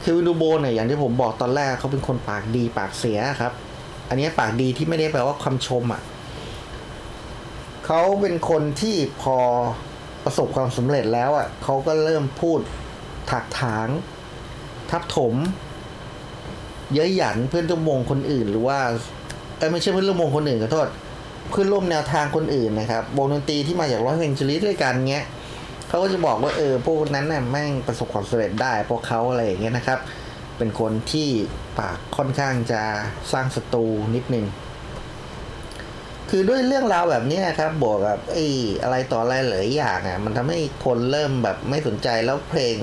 [0.00, 3.52] เควินดูโบเนี่ยอย่างที่ผมบอกตอนแรกเขาเป็นคนปากดีปากเสียครับ
[4.08, 6.02] อันนี้ปากดีที่ไม่ได้แปลว่าคำชมอะ
[7.92, 9.38] เขาเป็นคนที่พอ
[10.24, 12.60] ประสบความสำเร็จแล้วอะเขาก็เริ่มพูด
[13.30, 13.88] ถากถาง
[14.90, 15.34] ทับถม
[16.94, 18.78] เย้ยหยันเพื่อนร่วมวงคนอื่น หรือว่า
[19.58, 20.88] เอ้ไม่ใช่เพื่อนร่วมวงคนอื่นขอโทษ
[21.50, 25.26] เพื่อนร่วมแนวทางคนอื่นนะครับวงดนตรีที่มาจากลอสแองเจลิสด้วยกันเงี้ย
[25.88, 29.98] เขาก็จะบอกว่าเออพวกนั้นน่ะแม่งประสบความสำเร็จได้เพราะเขาอะไรอย่างเงี้ยนะครับ
[30.58, 31.28] เป็นคนที่
[31.78, 32.82] ปากค่อนข้างจะ
[33.32, 34.46] สร้างศัตรูนิดนึง
[36.30, 38.46] คือด้วยเรื่องราวแบบนี้ครับบวกกับไอ้
[38.82, 42.76] อะไรต่ออะไรหลายอย่างอะมันทำให้คนเริ่มแบบไม่สนใจแล้วเพลง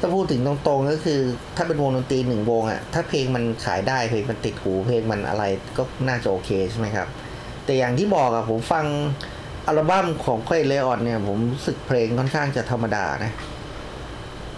[0.00, 1.20] ถ้าพูดถึงตรงๆ ก็คือ
[1.56, 5.44] ถ้าเป็นวงดนตรีหนึ่งวงอะถ้าเพลงมันขายได้เพลงมันติดหูเพลงมันอะไร
[5.76, 7.08] ก็น่าจะโอเคใช่ไหมครับ
[7.64, 8.86] แต่อย่างที่บอกอะผมฟัง
[9.66, 13.32] อัลบั้มของค่อยเลออนเนี่ย ผมรู้สึกเพลงค่อนข้างจะธรรมดานะ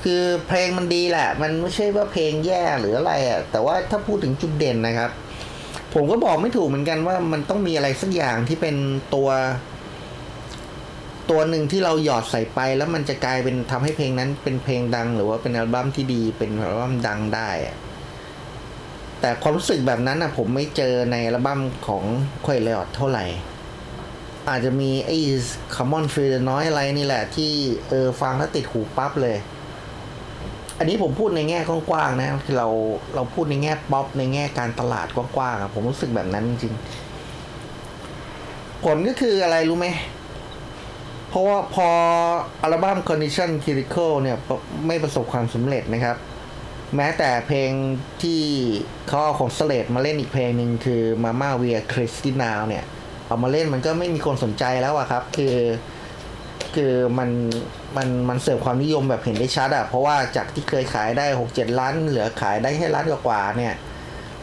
[0.05, 5.11] คือเพลงมันดีแหละ มันไม่ใช่ว่าเพลงแย่หรืออะไรอะแต่ว่าถ้าพูดถึงจุดเด่นนะครับ
[5.99, 8.77] ผมก็บอกไม่ถูกเหมือนกันว่ามันต้องมีอะไรสักอย่างที่เป็น
[9.15, 9.29] ตัว
[11.31, 17.77] ตัวหนึ่งที่เราหยอดใส่ไป แล้วมันจะกลายเป็นทำให้เพลงนั้นเป็นเพลงดัง หรือว่าเป็นอัลบั้มที่ดีเป็นอัลบั้มดังได้อะ
[19.21, 22.03] แต่ความรู้สึกแบบนั้นอะ ผมไม่เจอในอัลบั้มของ
[22.47, 23.25] ควยเลออดเท่าไหร่
[24.51, 25.17] อาจจะมีไอ้
[25.77, 27.53] Common f e e l น้อยอะไรนี่แหละ ที่
[27.89, 29.37] เออฟังแล้วติดหูปั๊บเลย
[30.79, 32.69] อันนี้ผมพูดในแง่กว้างๆนะคือเรา
[33.15, 39.89] เราพูดในแง่ป๊อปในแง่การตลาดกว้างๆผมรู้สึกแบบนั้นจริงๆผลก็คืออะไรรู้ไหม
[41.29, 41.89] เพราะว่าพอ
[42.63, 44.37] อัลบั้ม Condition Critical เนี่ย
[44.87, 46.17] ไม่ประสบความสำเร็จนะครับ
[46.97, 47.71] แม้แต่เพลง
[48.23, 48.43] ที่
[49.09, 52.85] เขาเอาของสเลดมาเล่นอีกเพลงหนึ่งคือ Mama We Are Crazy Now เนี่ย
[53.27, 55.57] เอามาเล่นมันก็ไม่มีคนสนใจแล้วอะครับ คือ
[56.75, 57.31] คือมัน
[57.97, 63.75] มันมันเสิร์ฟความนิยมแบบเห็นได้ชัดอะเพราะว่าจากที่เคยขายได้หกเจ็ดล้าน เหลือขายได้แค่ล้านกว่าเนี่ย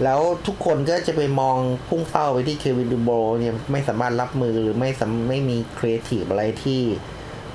[0.04, 6.82] แล้วทุกคนก็จะไปมองพุ่งเป้าไปที่เควินดูโบเนี่ยไม่สามารถรับมือหรือไม่สไม่มีครีเอทีฟอะไรที่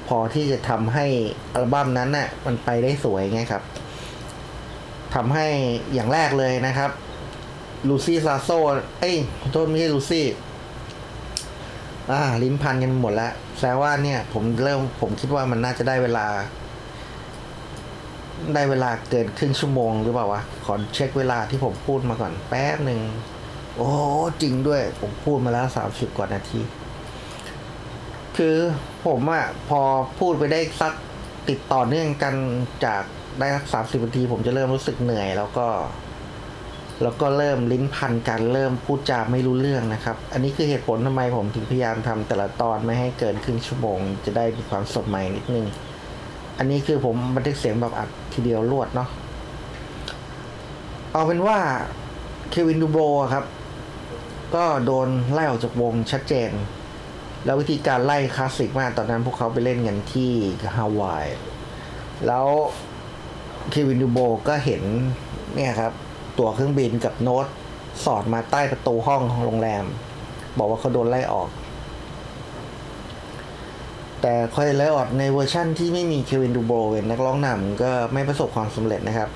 [0.08, 1.06] พอที่จะทำให้
[1.54, 3.62] อัลบั้มนั้นน่ะมันไปได้สวยไงครับ
[5.14, 5.46] ทำให้
[5.94, 6.90] อย่างแรกเลยนะครับ
[7.88, 8.50] ลูซี่ซาร์โซ
[9.00, 10.26] เอ้ยขอโทษไม่ใช่ลูซี่
[12.10, 16.26] อ่าลิ้นพันกันหมดแล้วแสดงว่าเนี่ย ผมเริ่มผมคิดว่ามันน่าจะได้เวลา
[18.54, 23.00] ได้เวลาเกินครึ่งชั่วโมงหรือเปล่าวะขอเช็คเวลาที่ผมพูดมาก่อนแป๊บหนึ่ง
[23.76, 23.90] โอ้
[24.42, 26.60] จริงด้วย ผมพูดมาแล้วสามสิบกว่านาที
[28.36, 28.56] คือ
[29.06, 29.80] ผมอะพอ
[30.18, 30.92] พูดไปได้สัก
[31.48, 32.34] ติดต่อเนื่องกัน
[32.84, 33.02] จาก
[33.38, 35.66] ได้สักสามสิบนาที ผมจะเริ่มรู้สึกเหนื่อยแล้วก็
[37.02, 45.66] แล้วก็เริ่มลิ้นพันกันเริ่มพูดจาไม่รู้เรื่องนะครับ อันนี้คือเหตุผลทำไมผมถึงพยายามทำแต่ละตอนไม่ให้เกินครึ่งชั่วโมง จะได้มีความสดใหม่นิดนึง
[46.58, 49.08] อันนี้คือผมบันทึกเสียงแบบอัดทีเดียวรวดเนาะ
[51.12, 51.58] เอาเป็นว่า
[52.50, 52.98] เควินดูโบ
[53.32, 53.44] ครับ
[54.54, 56.50] ก็โดนไล่ออกจากวงชัดเจน
[57.44, 60.30] แล้ววิธีการไล่คลาสสิกมากตอนนั้นพวกเขาไปเล่นกันที่
[60.76, 61.26] ฮาวาย
[62.26, 62.46] แล้ว
[63.70, 64.82] เควินดูโบก็เห็น
[65.54, 65.92] เนี่ยครับ
[66.38, 67.46] ตั๋วเครื่องบินกับโน้ต
[68.04, 69.84] สอดมาใต้ประตูห้องของโรงแรม
[70.58, 71.48] บอกว่าเขาโดนไล่ออก
[74.22, 79.28] แต่ Quiet Riot ในเวอร์ชั่นที่ไม่มีเควินดูโบเป็นนักร้องนำก็ไม่ประสบความสำเร็จนะครับ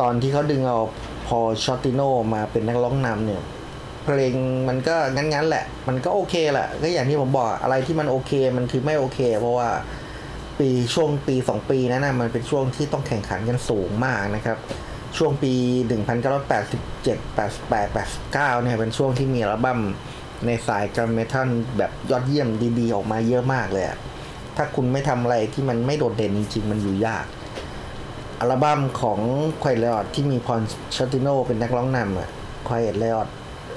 [0.00, 0.78] ตอนที่เขาดึงเอา
[1.26, 2.00] พอล ชอร์ติโน
[2.34, 3.42] มาเป็นนักร้องนำเนี่ย
[4.04, 4.34] เพลง
[4.68, 9.68] มันก็งั้นๆแหละ มันก็โอเคแหละ ก็อย่างที่ผมบอกอะไรที่มันโอเคมันคือไม่โอเค เพราะว่า
[10.58, 14.58] ปีช่วงปีสองปีนั้นนะมันเป็นช่วงที่ต้องแข่งขันกันสูงมากนะครับ
[15.16, 15.52] ช่วงปี
[16.18, 19.80] 1987 88 89 เนี่ยเป็นช่วงที่มีอัลบั้ม
[20.46, 23.84] ในสายการเมทัลแบบยอดเยี่ยมดีๆ ออกมาเยอะมากเลย
[24.56, 27.26] ถ้าคุณไม่ทำอะไรที่มันไม่โดดเด่นจริงๆ มันอยู่ยาก
[28.40, 29.18] อัลบั้มของ
[29.62, 30.60] ควายเลออดที่มีพอล
[30.96, 32.28] ชติโนเป็นนักร้องนำอะ
[32.68, 33.28] ควายเลออด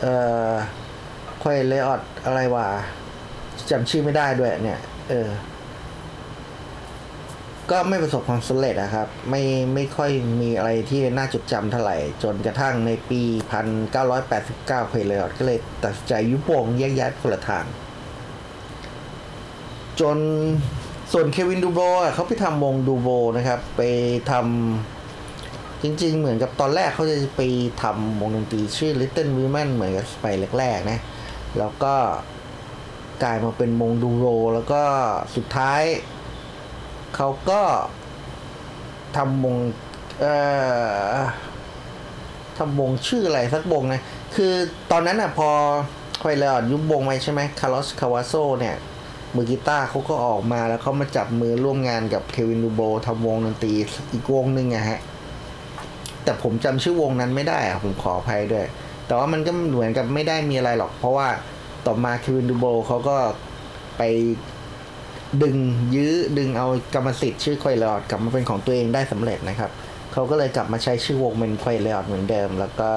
[0.02, 0.14] เอ่
[0.50, 0.52] อ
[1.42, 2.68] ควายเลออดอะไรวะ
[3.70, 5.28] จำชื่อไม่ได้ด้วยเนี่ย เออ
[7.72, 13.22] ก็ไม่ประสบความสำเร็จนะครับ ไม่ไม่ค่อยมีอะไรที่น่าจดจำเท่าไหร่ จนกระทั่งในปี
[14.06, 17.66] 1989เพลเลอร์ก็เลยตัดใจยุบวงแยกย้ายคนละทาง
[20.00, 20.18] จน
[21.12, 21.80] ส่วนเควินดูโบ
[22.14, 23.82] เขาไปทำวงดูโบนะครับ ไป
[24.32, 27.42] ทำจริง ๆ เหมือนกับตอนแรกเขาจะไป
[27.84, 30.26] ทำวงดนตรีชื่อ Little Women เหมือนกับไป
[30.60, 31.00] แรกๆนะ
[31.60, 31.96] แล้วก็
[33.24, 34.82] กลายมาเป็นวงดูโบแล้วก็
[35.36, 35.84] สุดท้าย
[37.16, 37.62] เขาก็
[39.18, 39.58] ทำวง
[40.22, 40.36] เอ่
[41.16, 41.18] อ
[42.58, 44.02] ทำวงชื่ออะไรสักวงนะ
[44.36, 44.54] คือ
[44.92, 45.50] ตอนนั้นอะพอ
[46.22, 48.76] Quiet Riot ยุบวงไปใช่ไหมคาร์ลอสคาวาโซเนี่ย
[49.36, 53.74] มือกีตาร์เขาก็ออกมาแล้วเขามาจับมือร่วมงานกับเควินดูโบทำวงดนตรี
[54.12, 55.00] อีกวงหนึ่งอะฮะ
[56.24, 58.66] แต่ผมจำชื่อวงนั้นไม่ได้อะผมขออภัยด้วย
[59.08, 61.28] แต่ว่ามันก็เหมือนกับไม่ได้มีอะไรหรอก เพราะว่า
[61.86, 63.18] ต่อมาเควินดูโบเขาก็
[63.98, 64.02] ไป
[65.42, 65.58] ดึง
[65.96, 69.72] ยื้อดึงเอากรรมสิทธิ์ชื่อ Quiet Riot กลับมาเป็นของตัวเองได้สำเร็จนะครับ
[70.14, 72.92] เขาก็เลยกลับมาใช้ชื่อวงเป็น Quiet Riot เหมือนเดิม แล้วก็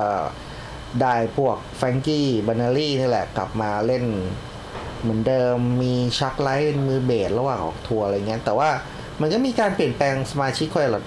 [1.03, 4.05] ได้พวกแฟรงกี้บานาลีนี่แหละกลับมาเล่น
[5.01, 8.71] เหมือนเดิมมีชัค ไรท์เป็นมือเบสระหว่างออกทัวร์อะไรเงี้ยแต่ว่า
[9.21, 11.05] มันก็มีการเปลี่ยนแปลงสมาชิก Quiet Riot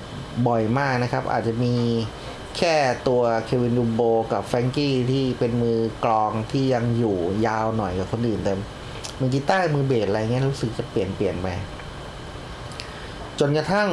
[0.47, 1.75] บ่อยมากนะครับ อาจจะมี
[2.57, 2.75] แค่
[3.07, 4.01] ตัวเควินดูโบ
[4.33, 7.17] กับแฟรงกี้ที่เป็นมือกลองที่ยังอยู่
[7.47, 8.53] ยาวหน่อยกับคนอื่นแต่
[9.19, 11.47] มือกีตาร์มือเบสอะไรเงี้ยรู้สึกจะเปลี่ยนเปลี่ยนไป
[13.39, 13.89] จนกระทั่ง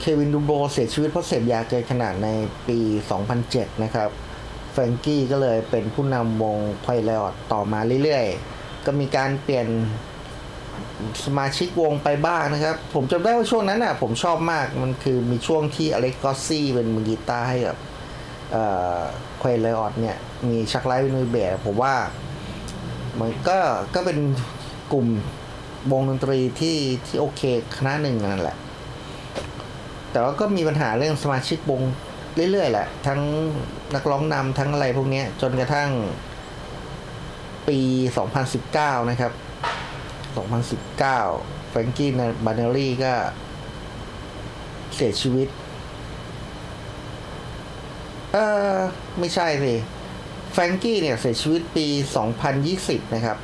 [0.00, 2.28] เควินดูโบเสียชีวิตเพราะเสพยาเกินขนาดใน
[2.68, 2.78] ปี
[3.30, 4.08] 2007 นะครับ
[4.72, 9.66] แฟรงกี้ก็เลยเป็นผู้นำวง Quiet Riot ต่อมาเรื่อยๆ ก็มีการเปลี่ยน
[11.24, 17.76] สมาชิกวงไปบ้างนะครับ ผมจำได้ว่าช่วงนั้นอะผมชอบมากมันคือมีช่วงที่ Alex Grossi เป็นมือกีตาร์ให้กับ
[18.52, 18.64] เอ่
[18.96, 18.98] อ
[19.38, 20.16] Quiet Riot เนี่ย
[20.48, 21.94] มี Chuck Wright เป็นมือเบสผมว่า
[23.20, 23.58] มันก็
[23.94, 24.18] ก็เป็น
[24.92, 25.06] กลุ่ม
[25.92, 27.42] วงดนตรีที่ที่โอเค
[27.76, 28.56] คณะหนึ่งนั่นแหละ
[30.12, 31.82] แต่ว่าก็มีปัญหาเรื่องสมาชิกวง
[32.52, 33.20] เรื่อยๆแหละ ทั้ง
[33.94, 35.90] นักร้องนำทั้งอะไรพวกนี้จนกระทั่ง
[37.68, 37.78] ปี
[38.64, 39.32] 2019 นะครับ
[41.00, 42.10] 2019แฟรงกี้
[42.44, 43.12] บาเนลลี่ก็
[44.94, 45.48] เสียชีวิต
[48.32, 48.36] เอ
[48.74, 48.76] อ
[49.18, 49.74] ไม่ใช่สิ
[50.60, 51.86] ฟรงกี้เนี่ยเสียชีวิตปี
[52.50, 53.38] 2020 นะครับ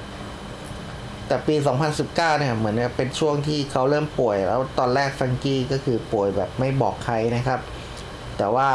[1.27, 1.55] แต่ปี
[1.97, 7.61] 2019 เนี่ยเหมือนเป็นช่วงที่เขาเริ่มป่วย แล้วตอนแรกแฟรงกี้ก็คือป่วยแบบไม่บอกใครนะครับ
[8.39, 8.69] แต่ว่า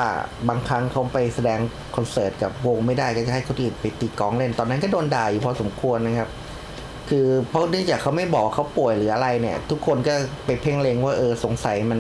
[0.49, 1.59] บางครั้งเขาไปแสดง
[1.95, 6.29] คอนเสิร์ตกับวงไม่ได้ก็จะให้คนอื่นไปตีกลองเล่น ตอนนั้นก็โดนด่าอยู่พอสมควรนะครับ
[7.09, 10.13] คือเพราะเนื่องจากเขาไม่บอกเขาป่วยหรืออะไรเนี่ย ทุกคนก็
[10.45, 11.99] ไปเพ่งเลงว่าเออสงสัยมัน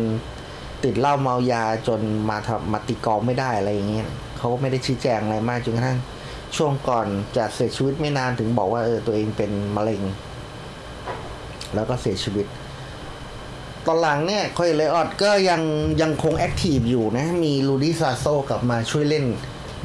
[0.83, 5.97] ติดเหล้าเมายาจนมาทำมาตีกลองไม่ได้อะไรอย่างเงี้ยเขาก็ไม่ได้ชี้แจงอะไรมากจนกระทั่ง
[6.57, 10.01] ช่วงก่อนจะเสียชีวิตไม่นานถึงบอกว่าเออตัวเองเป็นมะเร็ง
[11.75, 12.45] แล้วก็เสียชีวิต
[13.85, 15.61] ตอนหลังเนี่ยคอยเลออดก็ยัง
[16.01, 19.25] ยังคงแอคทีฟอยู่นะ มีลูดี้ซาโซกลับมาช่วยเล่น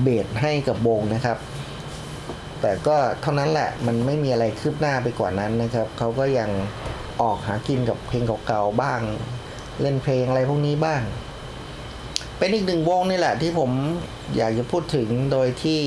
[0.03, 1.39] เบสให้กับวงนะครับ
[2.61, 6.51] แต่ก็เท่านั้นแหละมันไม่มีอะไรคืบหน้าไปกว่านั้นนะครับ เขาก็ยัง
[7.23, 9.01] ออกหากินกับเพลงเก่าๆบ้าง
[9.81, 11.03] เล่นเพลงอะไรพวกนี้บ้าง
[12.39, 13.71] เป็นอีกหนึ่งวงนี่แหละที่ผม
[14.37, 15.81] อยากจะพูดถึงโดยที่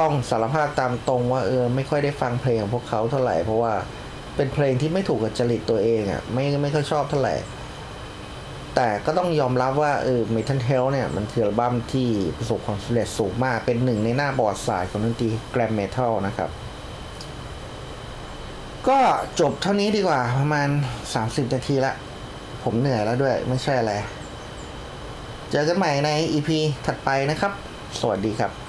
[0.00, 3.72] ต้องสารภาพตามตรงว่าเออไม่ค่อยได้ฟังเพลงของพวกเขาเท่าไหร่เพราะว่า
[4.36, 7.34] เป็นเพลงที่ไม่ถูกกับจริตตัวเองอะ่ะไม่ไม่ค่อยชอบเท่าไหร่
[8.74, 16.50] แต่ก็ต้องยอมรับว่าเออ Metal Health เนี่ยมันคืออัลบั้มที่ประสบความสำเร็จสูงมากเป็นหนึ่งในหน้าบอร์ดสายของดนตรีแกรมเมทัลนะครับ
[18.88, 18.98] ก็
[19.40, 20.68] จบเท่านี้ดีกว่าประมาณ
[21.10, 21.92] 30 นาทีละ
[22.62, 23.92] ผมเหนื่อยแล้วด้วยไม่ใช่อะไร
[25.50, 26.50] เจอกันใหม่ใน EP
[26.86, 27.52] ถัดไปนะครับ
[28.00, 28.63] สวัสดีครับ